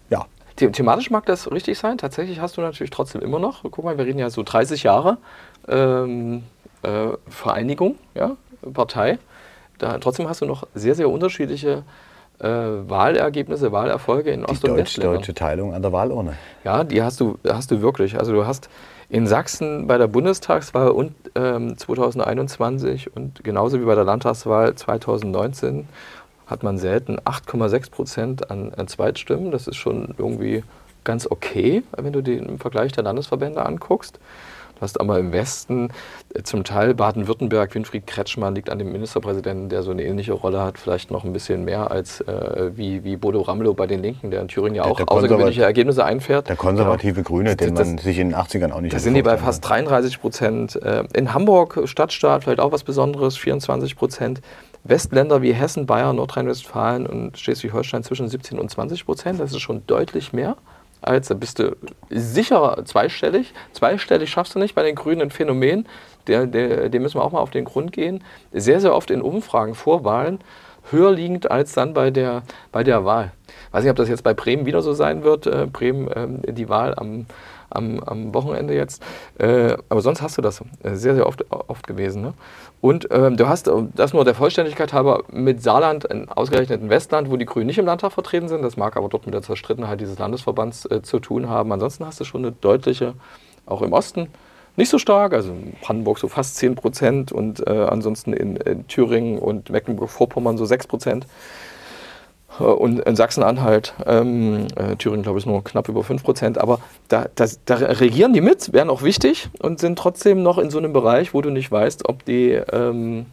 [0.08, 0.26] ja.
[0.58, 1.98] The thematisch mag das richtig sein.
[1.98, 5.18] Tatsächlich hast du natürlich trotzdem immer noch, guck mal, wir reden ja so 30 Jahre
[5.68, 6.44] ähm,
[6.82, 8.36] äh, Vereinigung, ja,
[8.72, 9.18] Partei.
[9.78, 11.84] Da, trotzdem hast du noch sehr, sehr unterschiedliche
[12.40, 15.14] äh, Wahlergebnisse, Wahlerfolge in Ost- die und Deutsch, Westländern.
[15.16, 16.34] deutsche Teilung an der Wahlurne.
[16.64, 18.18] Ja, die hast du, hast du wirklich.
[18.18, 18.68] Also du hast
[19.08, 25.88] in Sachsen bei der Bundestagswahl und, ähm, 2021 und genauso wie bei der Landtagswahl 2019
[26.46, 29.50] hat man selten 8,6 Prozent an, an Zweitstimmen.
[29.50, 30.64] Das ist schon irgendwie
[31.04, 34.18] ganz okay, wenn du den Vergleich der Landesverbände anguckst.
[34.80, 35.90] Du hast aber im Westen
[36.34, 40.62] äh, zum Teil Baden-Württemberg, Winfried Kretschmann liegt an dem Ministerpräsidenten, der so eine ähnliche Rolle
[40.62, 44.30] hat, vielleicht noch ein bisschen mehr als äh, wie, wie Bodo Ramelow bei den Linken,
[44.30, 46.48] der in Thüringen ja auch der, der außergewöhnliche Ergebnisse einfährt.
[46.48, 47.22] Der konservative ja.
[47.22, 49.68] Grüne, den das, man sich in den 80ern auch nicht Da sind die bei fast
[49.68, 50.76] 33 Prozent.
[50.76, 54.40] Äh, in Hamburg, Stadtstaat, vielleicht auch was Besonderes, 24 Prozent.
[54.82, 59.40] Westländer wie Hessen, Bayern, Nordrhein-Westfalen und Schleswig-Holstein zwischen 17 und 20 Prozent.
[59.40, 60.56] Das ist schon deutlich mehr
[61.02, 61.76] als, da bist du
[62.10, 63.52] sicher zweistellig.
[63.72, 65.86] Zweistellig schaffst du nicht bei den Grünen ein Phänomen,
[66.26, 68.22] der, der, dem müssen wir auch mal auf den Grund gehen.
[68.52, 70.40] Sehr, sehr oft in Umfragen vor Wahlen
[70.90, 72.42] höher liegend als dann bei der,
[72.72, 73.32] bei der Wahl.
[73.70, 75.46] Weiß nicht, ob das jetzt bei Bremen wieder so sein wird.
[75.46, 77.26] Äh, Bremen, äh, die Wahl am,
[77.70, 79.02] am, am Wochenende jetzt.
[79.38, 82.22] Äh, aber sonst hast du das äh, sehr, sehr oft, oft gewesen.
[82.22, 82.34] Ne?
[82.80, 87.36] Und ähm, du hast, das nur der Vollständigkeit halber, mit Saarland, ein ausgerechneten Westland, wo
[87.36, 88.62] die Grünen nicht im Landtag vertreten sind.
[88.62, 91.72] Das mag aber dort mit der Zerstrittenheit dieses Landesverbands äh, zu tun haben.
[91.72, 93.14] Ansonsten hast du schon eine deutliche,
[93.66, 94.28] auch im Osten,
[94.76, 98.86] nicht so stark, also in Brandenburg so fast 10 Prozent und äh, ansonsten in, in,
[98.86, 101.26] Thüringen und Mecklenburg-Vorpommern so 6 Prozent.
[102.58, 106.80] Äh, und in Sachsen-Anhalt, ähm, äh, Thüringen glaube ich nur knapp über 5 Prozent, aber
[107.08, 110.78] da, das, da, regieren die mit, wären auch wichtig und sind trotzdem noch in so
[110.78, 113.26] einem Bereich, wo du nicht weißt, ob, die, ähm,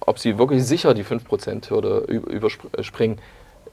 [0.00, 3.18] ob sie wirklich sicher die 5%-Hürde überspringen.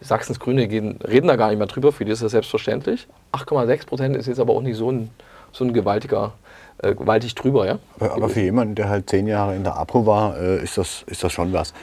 [0.03, 3.07] Sachsens Grüne gehen, reden da gar nicht mehr drüber, für die ist das selbstverständlich.
[3.33, 5.11] 8,6 Prozent ist jetzt aber auch nicht so ein,
[5.51, 6.33] so ein gewaltiger,
[6.79, 7.67] äh, gewaltig drüber.
[7.67, 7.77] Ja?
[7.99, 11.23] Aber, für jemanden, der halt zehn Jahre in der APRO war, äh, ist, das, ist
[11.23, 11.75] das schon was.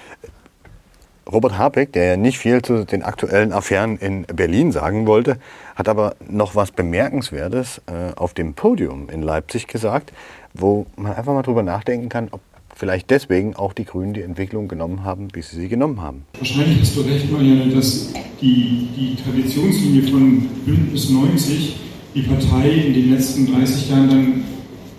[1.31, 5.39] Robert Habeck, der ja nicht viel zu den aktuellen Affären in Berlin sagen wollte,
[5.77, 10.13] hat aber noch was Bemerkenswertes äh, auf dem Podium in Leipzig gesagt,
[10.55, 12.41] wo man einfach mal drüber nachdenken kann, ob
[12.75, 16.25] vielleicht deswegen auch die Grünen die Entwicklung genommen haben, wie sie sie genommen haben.
[16.39, 21.81] Wahrscheinlich hast du recht, Marianne, dass die, die Traditionslinie von Bündnis 90
[22.15, 24.45] die Partei in den letzten 30 Jahren dann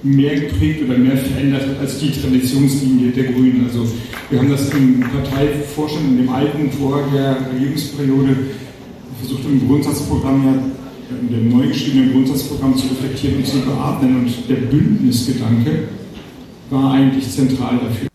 [0.03, 3.65] mehr geprägt oder mehr verändert als die Traditionslinie der Grünen.
[3.65, 3.87] Also
[4.29, 8.35] wir haben das im Parteivorstand in dem alten vor der Regierungsperiode
[9.19, 10.53] versucht im Grundsatzprogramm ja
[11.21, 15.89] in dem neu geschriebenen Grundsatzprogramm zu reflektieren und zu beatmen und der Bündnisgedanke
[16.69, 18.09] war eigentlich zentral dafür.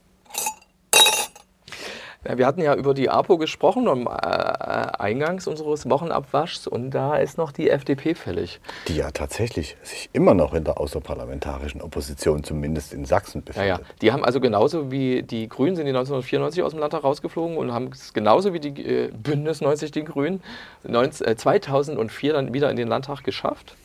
[2.24, 7.38] Wir hatten ja über die APO gesprochen, um, äh, eingangs unseres Wochenabwaschs, und da ist
[7.38, 8.60] noch die FDP fällig.
[8.88, 13.68] Die ja tatsächlich sich immer noch in der außerparlamentarischen Opposition, zumindest in Sachsen, befindet.
[13.68, 13.84] Ja, ja.
[14.00, 17.72] Die haben also genauso wie die Grünen sind die 1994 aus dem Landtag rausgeflogen und
[17.72, 20.42] haben es genauso wie die äh, Bündnis 90 die Grünen
[20.84, 23.76] 19, äh, 2004 dann wieder in den Landtag geschafft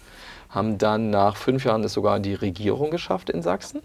[0.50, 3.82] haben dann nach fünf Jahren es sogar in die Regierung geschafft in Sachsen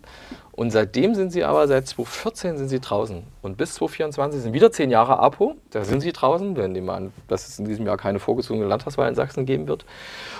[0.56, 3.24] und seitdem sind sie aber, seit 2014 sind sie draußen.
[3.42, 5.56] Und bis 2024 sind wieder zehn Jahre APO.
[5.70, 9.08] Da sind sie draußen, wenn nehmen an, dass es in diesem Jahr keine vorgezogene Landtagswahl
[9.08, 9.84] in Sachsen geben wird.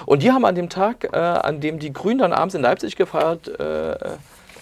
[0.07, 2.95] Und die haben an dem Tag, äh, an dem die Grünen dann abends in Leipzig
[2.95, 3.97] gefeiert äh,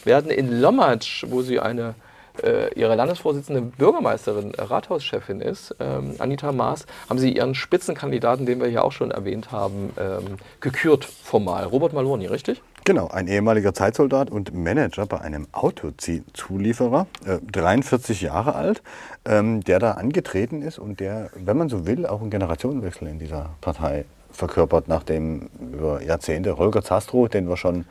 [0.04, 1.96] werden, in Lommatsch, wo sie eine
[2.42, 8.58] äh, ihre Landesvorsitzende Bürgermeisterin, äh, Rathauschefin ist, ähm, Anita Maas, haben sie ihren Spitzenkandidaten, den
[8.58, 11.64] wir hier auch schon erwähnt haben, ähm, gekürt formal.
[11.64, 12.62] Robert Maloni, richtig?
[12.84, 18.82] Genau, ein ehemaliger Zeitsoldat und Manager bei einem Autozulieferer, äh, 43 Jahre alt,
[19.24, 23.20] ähm, der da angetreten ist und der, wenn man so will, auch einen Generationenwechsel in
[23.20, 27.84] dieser Partei verkörpert, nachdem über Jahrzehnte Holger Zastro, den wir schon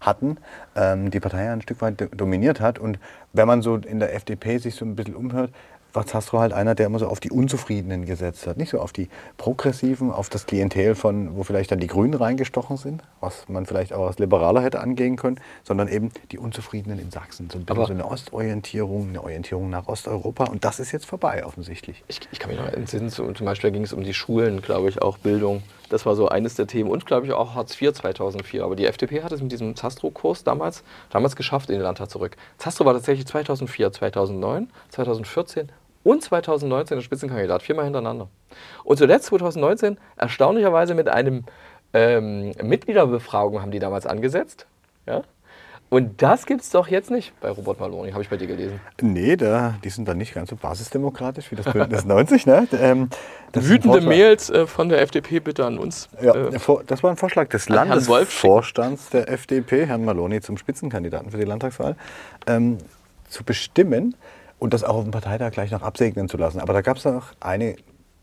[0.00, 0.36] hatten,
[0.76, 2.78] ähm, die Partei ein Stück weit dominiert hat.
[2.78, 3.00] Und
[3.32, 5.50] wenn man so in der FDP sich so ein bisschen umhört,
[5.96, 8.58] war Zastro halt einer, der immer so auf die Unzufriedenen gesetzt hat.
[8.58, 12.76] Nicht so auf die Progressiven, auf das Klientel von, wo vielleicht dann die Grünen reingestochen
[12.76, 17.10] sind, was man vielleicht auch als Liberaler hätte angehen können, sondern eben die Unzufriedenen in
[17.10, 17.48] Sachsen.
[17.50, 20.44] So ein bisschen so eine Ostorientierung, eine Orientierung nach Osteuropa.
[20.44, 22.04] Und das ist jetzt vorbei, offensichtlich.
[22.08, 25.00] Ich, ich kann mich noch entsinnen, zum Beispiel ging es um die Schulen, glaube ich,
[25.00, 25.62] auch Bildung.
[25.88, 28.64] Das war so eines der Themen und, glaube ich, auch Hartz IV 2004.
[28.64, 32.36] Aber die FDP hat es mit diesem Zastro-Kurs damals, damals geschafft in den Landtag zurück.
[32.58, 35.70] Zastro war tatsächlich 2004, 2009, 2014
[36.06, 38.28] und 2019 der Spitzenkandidat, viermal hintereinander.
[38.84, 41.44] Und zuletzt 2019 erstaunlicherweise mit einem
[41.92, 44.66] ähm, Mitgliederbefragung haben die damals angesetzt.
[45.06, 45.22] Ja?
[45.88, 48.80] Und das gibt es doch jetzt nicht bei Robert Maloney, habe ich bei dir gelesen.
[49.00, 52.46] Nee, da, die sind dann nicht ganz so basisdemokratisch wie das Bündnis 90.
[52.46, 52.68] Ne?
[52.80, 53.10] Ähm,
[53.52, 56.08] Wütende Mails äh, von der FDP bitte an uns.
[56.22, 56.50] Ja, äh,
[56.86, 61.96] das war ein Vorschlag des Landesvorstands der FDP, Herrn Maloney, zum Spitzenkandidaten für die Landtagswahl,
[62.46, 62.78] ähm,
[63.28, 64.14] zu bestimmen,
[64.58, 66.60] und das auch auf dem Parteitag gleich noch absegnen zu lassen.
[66.60, 67.76] Aber da gab es auch eine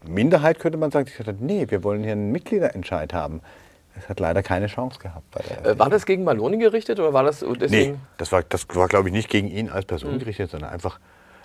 [0.05, 3.41] Minderheit, könnte man sagen, die gesagt hat, nee, wir wollen hier einen Mitgliederentscheid haben.
[3.95, 5.23] Es hat leider keine Chance gehabt.
[5.63, 7.91] Äh, war das gegen Maloni gerichtet oder war das deswegen?
[7.91, 10.19] Nee, das war, das war glaube ich, nicht gegen ihn als Person mhm.
[10.19, 10.99] gerichtet, sondern einfach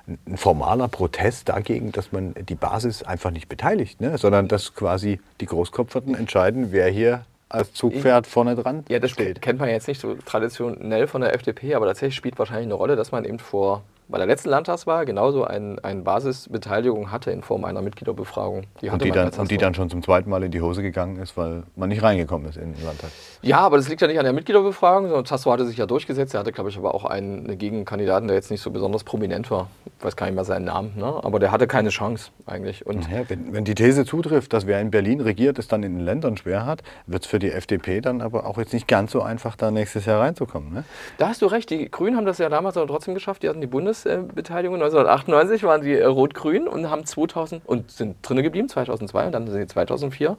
[0.07, 4.17] ein formaler Protest dagegen, dass man die Basis einfach nicht beteiligt, ne?
[4.17, 9.43] sondern dass quasi die Großkopferten entscheiden, wer hier als Zugpferd vorne dran Ja, das steht.
[9.43, 12.97] kennt man jetzt nicht so traditionell von der FDP, aber tatsächlich spielt wahrscheinlich eine Rolle,
[12.97, 17.65] dass man eben vor bei der letzten Landtagswahl genauso eine ein Basisbeteiligung hatte in Form
[17.65, 18.65] einer Mitgliederbefragung.
[18.81, 21.17] Die und, die dann, und die dann schon zum zweiten Mal in die Hose gegangen
[21.19, 23.11] ist, weil man nicht reingekommen ist in den Landtag.
[23.43, 26.35] Ja, aber das liegt ja nicht an der Mitgliederbefragung, sondern Tasso hatte sich ja durchgesetzt.
[26.35, 29.69] Er hatte, glaube ich, aber auch einen Gegenkandidaten, der jetzt nicht so besonders prominent war.
[29.99, 31.21] Ich weiß gar nicht mehr seinen Namen, ne?
[31.23, 32.87] aber der hatte keine Chance eigentlich.
[32.87, 35.97] Und naja, wenn, wenn die These zutrifft, dass wer in Berlin regiert, es dann in
[35.97, 39.13] den Ländern schwer hat, wird es für die FDP dann aber auch jetzt nicht ganz
[39.13, 40.73] so einfach, da nächstes Jahr reinzukommen.
[40.73, 40.85] Ne?
[41.19, 41.71] Da hast du recht.
[41.71, 43.43] Die Grünen haben das ja damals aber trotzdem geschafft.
[43.43, 48.43] Die hatten die Bundes Bundesbeteiligung 1998 waren sie rot-grün und haben 2000 und sind drinne
[48.43, 50.37] geblieben 2002 und dann sind sie 2004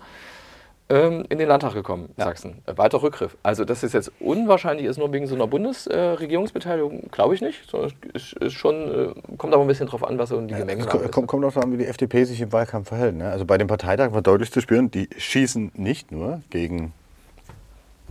[0.91, 2.63] ähm, in den Landtag gekommen, Sachsen.
[2.65, 3.37] Äh, weiter Rückgriff.
[3.43, 7.69] Also, dass es jetzt unwahrscheinlich ist, nur wegen so einer Bundesregierungsbeteiligung, glaube ich nicht.
[7.69, 10.53] Sondern es ist, ist schon, äh, kommt aber ein bisschen drauf an, was so die
[10.53, 11.11] Es Gemengelage kommt, ist.
[11.11, 13.15] kommt, kommt auch an, wie die FDP sich im Wahlkampf verhält.
[13.15, 13.29] Ne?
[13.29, 16.93] Also bei dem Parteitag war deutlich zu spüren, die schießen nicht nur gegen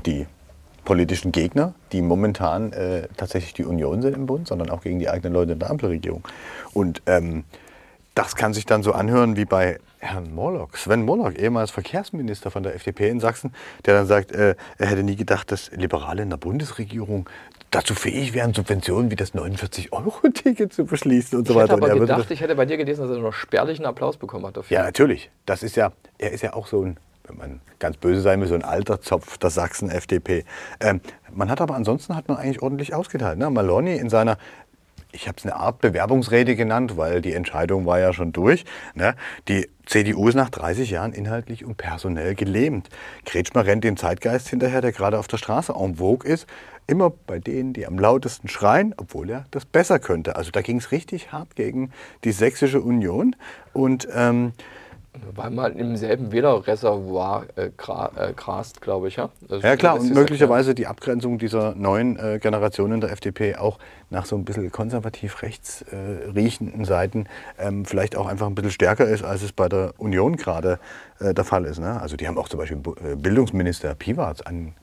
[0.07, 0.27] die
[0.89, 5.11] politischen Gegner, die momentan äh, tatsächlich die Union sind im Bund, sondern auch gegen die
[5.11, 6.27] eigenen Leute in der Ampelregierung.
[6.73, 7.45] Und ähm,
[8.15, 12.63] das kann sich dann so anhören wie bei Herrn Morlock, Sven Morlock, ehemals Verkehrsminister von
[12.63, 13.53] der FDP in Sachsen,
[13.85, 17.29] der dann sagt, äh, er hätte nie gedacht, dass Liberale in der Bundesregierung
[17.71, 21.83] dazu fähig wären, Subventionen wie das 49-Euro-Ticket zu beschließen und so Ich hätte weiter.
[21.83, 24.57] Aber er gedacht, ich hätte bei dir gelesen, dass er noch spärlichen Applaus bekommen hat
[24.57, 24.75] dafür.
[24.75, 25.31] ja, natürlich.
[25.45, 26.97] Das ist ja, er ist ja auch so ein,
[27.29, 30.45] wenn man ganz böse sein will, so ein alter Zopf der Sachsen-FDP.
[30.81, 31.01] Ähm,
[31.33, 33.39] man hat aber ansonsten hat man eigentlich ordentlich ausgeteilt.
[33.39, 33.51] Ne?
[33.51, 34.39] Maloney in seiner,
[35.13, 38.65] ich habe es eine Art Bewerbungsrede genannt, weil die Entscheidung war ja schon durch.
[38.95, 39.15] Ne?
[39.49, 42.89] Die CDU ist nach 30 Jahren inhaltlich und personell gelähmt.
[43.25, 46.47] Kretschmer rennt dem Zeitgeist hinterher, der gerade auf der Straße en vogue ist.
[46.87, 50.37] Immer bei denen, die am lautesten schreien, obwohl er das besser könnte.
[50.37, 51.91] Also da ging es richtig hart gegen
[52.25, 53.37] die Sächsische Union.
[53.75, 54.53] Und ähm,
[55.35, 59.17] Weil man im selben Wählerreservoir äh, gra äh, grast, glaube ich.
[59.17, 63.57] Ja, Also Ja klar, und möglicherweise die Abgrenzung dieser neuen äh, Generation in der FDP
[63.57, 63.79] auch
[64.11, 67.27] nach so ein bisschen konservativ rechts äh, riechenden Seiten
[67.59, 70.79] ähm, vielleicht auch einfach ein bisschen stärker ist, als es bei der Union gerade
[71.21, 71.79] äh, der Fall ist.
[71.79, 72.01] Ne?
[72.01, 72.79] Also die haben auch zum Beispiel
[73.17, 74.75] Bildungsminister Piwarz an,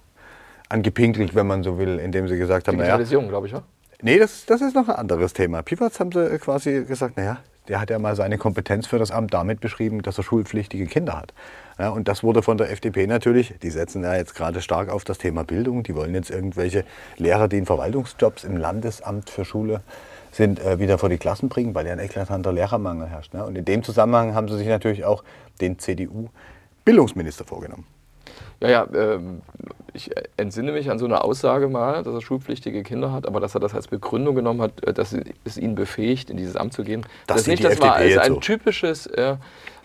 [0.69, 3.53] angepinkelt, wenn man so will, indem sie gesagt haben, naja, Digitalisierung, glaube ich.
[3.53, 3.63] Ja?
[4.01, 5.61] Nee, das, das ist noch ein anderes Thema.
[5.61, 9.34] Pivatz haben sie quasi gesagt, naja, der hat ja mal seine Kompetenz für das Amt
[9.34, 11.34] damit beschrieben, dass er schulpflichtige Kinder hat.
[11.78, 15.03] Ja, und das wurde von der FDP natürlich, die setzen ja jetzt gerade stark auf
[15.03, 15.84] das Thema Bildung.
[15.84, 16.86] Die wollen jetzt irgendwelche
[17.18, 19.82] Lehrer, die in Verwaltungsjobs im Landesamt für Schule
[20.32, 23.34] sind, äh, wieder vor die Klassen bringen, weil ja ein eklatanter Lehrermangel herrscht.
[23.34, 23.45] Ne?
[23.45, 25.24] Und in dem Zusammenhang haben sie sich natürlich auch
[25.59, 27.86] den CDU-Bildungsminister vorgenommen.
[28.62, 29.41] Ja, ja, ähm,
[29.93, 33.56] ich entsinne mich an so eine Aussage mal, dass er schulpflichtige Kinder hat, aber dass
[33.56, 36.84] er das als Begründung genommen hat, äh, dass es ihn befähigt, in dieses Amt zu
[36.84, 37.06] gehen.
[37.28, 39.36] Das ist sieht nicht, die das war als ein typisches äh,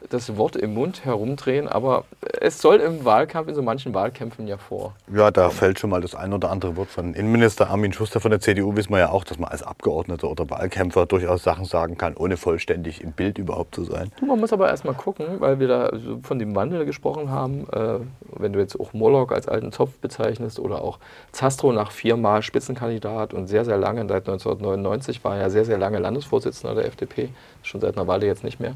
[0.09, 2.05] das Wort im Mund herumdrehen, aber
[2.41, 4.95] es soll im Wahlkampf, in so manchen Wahlkämpfen ja vor.
[5.15, 8.31] Ja, da fällt schon mal das ein oder andere Wort von Innenminister Armin Schuster von
[8.31, 8.75] der CDU.
[8.77, 12.37] Wissen wir ja auch, dass man als Abgeordneter oder Wahlkämpfer durchaus Sachen sagen kann, ohne
[12.37, 14.11] vollständig im Bild überhaupt zu sein.
[14.19, 15.93] Du, man muss aber erstmal gucken, weil wir da
[16.23, 17.67] von dem Wandel gesprochen haben.
[17.73, 18.01] Äh,
[18.39, 20.99] wenn du jetzt auch Moloch als alten Zopf bezeichnest oder auch
[21.33, 25.79] Zastro nach viermal Spitzenkandidat und sehr, sehr lange, seit 1999 war er ja sehr, sehr
[25.79, 27.29] lange Landesvorsitzender der FDP,
[27.63, 28.75] schon seit einer Weile jetzt nicht mehr.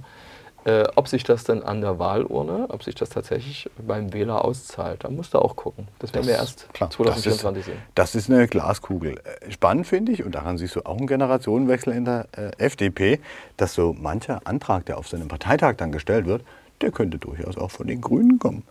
[0.65, 5.05] Äh, ob sich das dann an der Wahlurne, ob sich das tatsächlich beim Wähler auszahlt,
[5.05, 5.89] da musst du auch gucken.
[5.99, 7.83] Das werden wir erst klar, 2024 das ist, sehen.
[7.95, 9.19] Das ist eine Glaskugel.
[9.19, 13.21] Äh, Spannend finde ich, und daran siehst du auch einen Generationenwechsel in der äh, FDP,
[13.59, 16.43] dass so mancher Antrag, der auf seinem Parteitag dann gestellt wird,
[16.81, 18.63] der könnte durchaus auch von den Grünen kommen.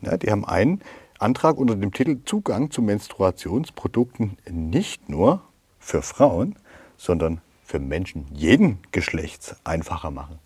[0.00, 0.80] Ne, die haben einen
[1.18, 5.42] Antrag unter dem Titel Zugang zu Menstruationsprodukten nicht nur
[5.78, 6.56] für Frauen,
[6.96, 10.38] sondern für Menschen jeden Geschlechts einfacher machen.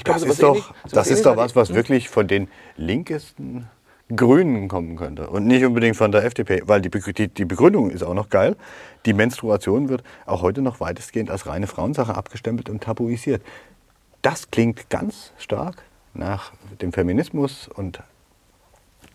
[0.00, 3.68] Ich glaube, das ist doch, ähnlich- das ist doch was, was wirklich von den linkesten
[4.16, 8.02] Grünen kommen könnte und nicht unbedingt von der FDP, weil die, die, die Begründung ist
[8.02, 8.56] auch noch geil.
[9.04, 13.42] Die Menstruation wird auch heute noch weitestgehend als reine Frauensache abgestempelt und tabuisiert.
[14.22, 15.82] Das klingt ganz stark
[16.14, 18.00] nach dem Feminismus und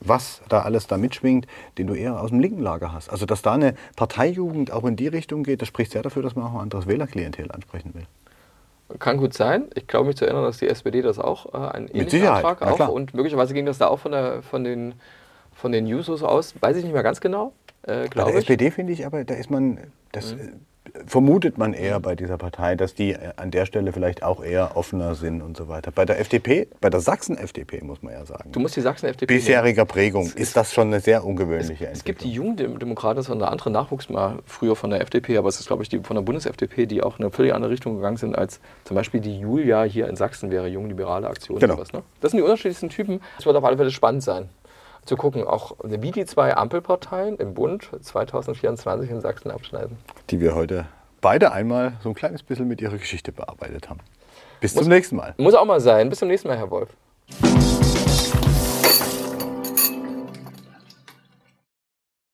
[0.02, 1.48] was da alles da mitschwingt,
[1.80, 3.10] den du eher aus dem linken Lager hast.
[3.10, 6.36] Also dass da eine Parteijugend auch in die Richtung geht, das spricht sehr dafür, dass
[6.36, 8.06] man auch ein anderes Wählerklientel ansprechen will.
[9.00, 9.66] Kann gut sein.
[9.74, 12.72] Ich glaube mich zu erinnern, dass die SPD das auch, äh, einen ähnlichen Antrag na
[12.72, 14.94] auch und möglicherweise ging das da auch von, der, von, den,
[15.54, 18.36] von den Jusos aus, weiß ich nicht mehr ganz genau, äh, Bei der ich.
[18.36, 19.80] SPD finde ich aber, da ist man,
[20.12, 20.52] das äh,
[21.06, 24.76] vermutet man eher bei dieser Partei, dass die äh, an der Stelle vielleicht auch eher
[24.78, 25.92] offener sind und so weiter.
[25.92, 29.86] Bei der FDP, bei der Sachsen-FDP muss man ja sagen, Du musst die Sachsen-FDP bisheriger
[29.86, 32.56] Prägung ist das schon eine sehr ungewöhnliche Es gibt Entwicklung.
[32.56, 35.68] die Jugenddemokraten, das war eine andere Nachwuchs mal früher von der FDP, aber es ist,
[35.68, 38.38] glaube ich, die von der Bundes-FDP, die auch in eine völlig andere Richtung gegangen sind,
[38.38, 41.60] als zum Beispiel die Julia hier in Sachsen wäre, Jungliberale Aktion.
[41.60, 41.76] Genau.
[41.76, 42.04] Sowas, ne?
[42.22, 43.22] Das sind die unterschiedlichsten Typen.
[43.40, 44.50] Es wird auf alle Fälle spannend sein,
[45.06, 49.98] zu gucken, auch wie die zwei Ampelparteien im Bund 2024 in Sachsen abschneiden.
[50.30, 50.86] die wir heute
[51.22, 54.00] beide einmal so ein kleines bisschen mit ihrer Geschichte bearbeitet haben.
[54.62, 55.34] Bis Muss- zum nächsten Mal.
[55.38, 56.10] Muss auch mal sein.
[56.10, 56.90] Bis zum nächsten Mal, Herr Wolf.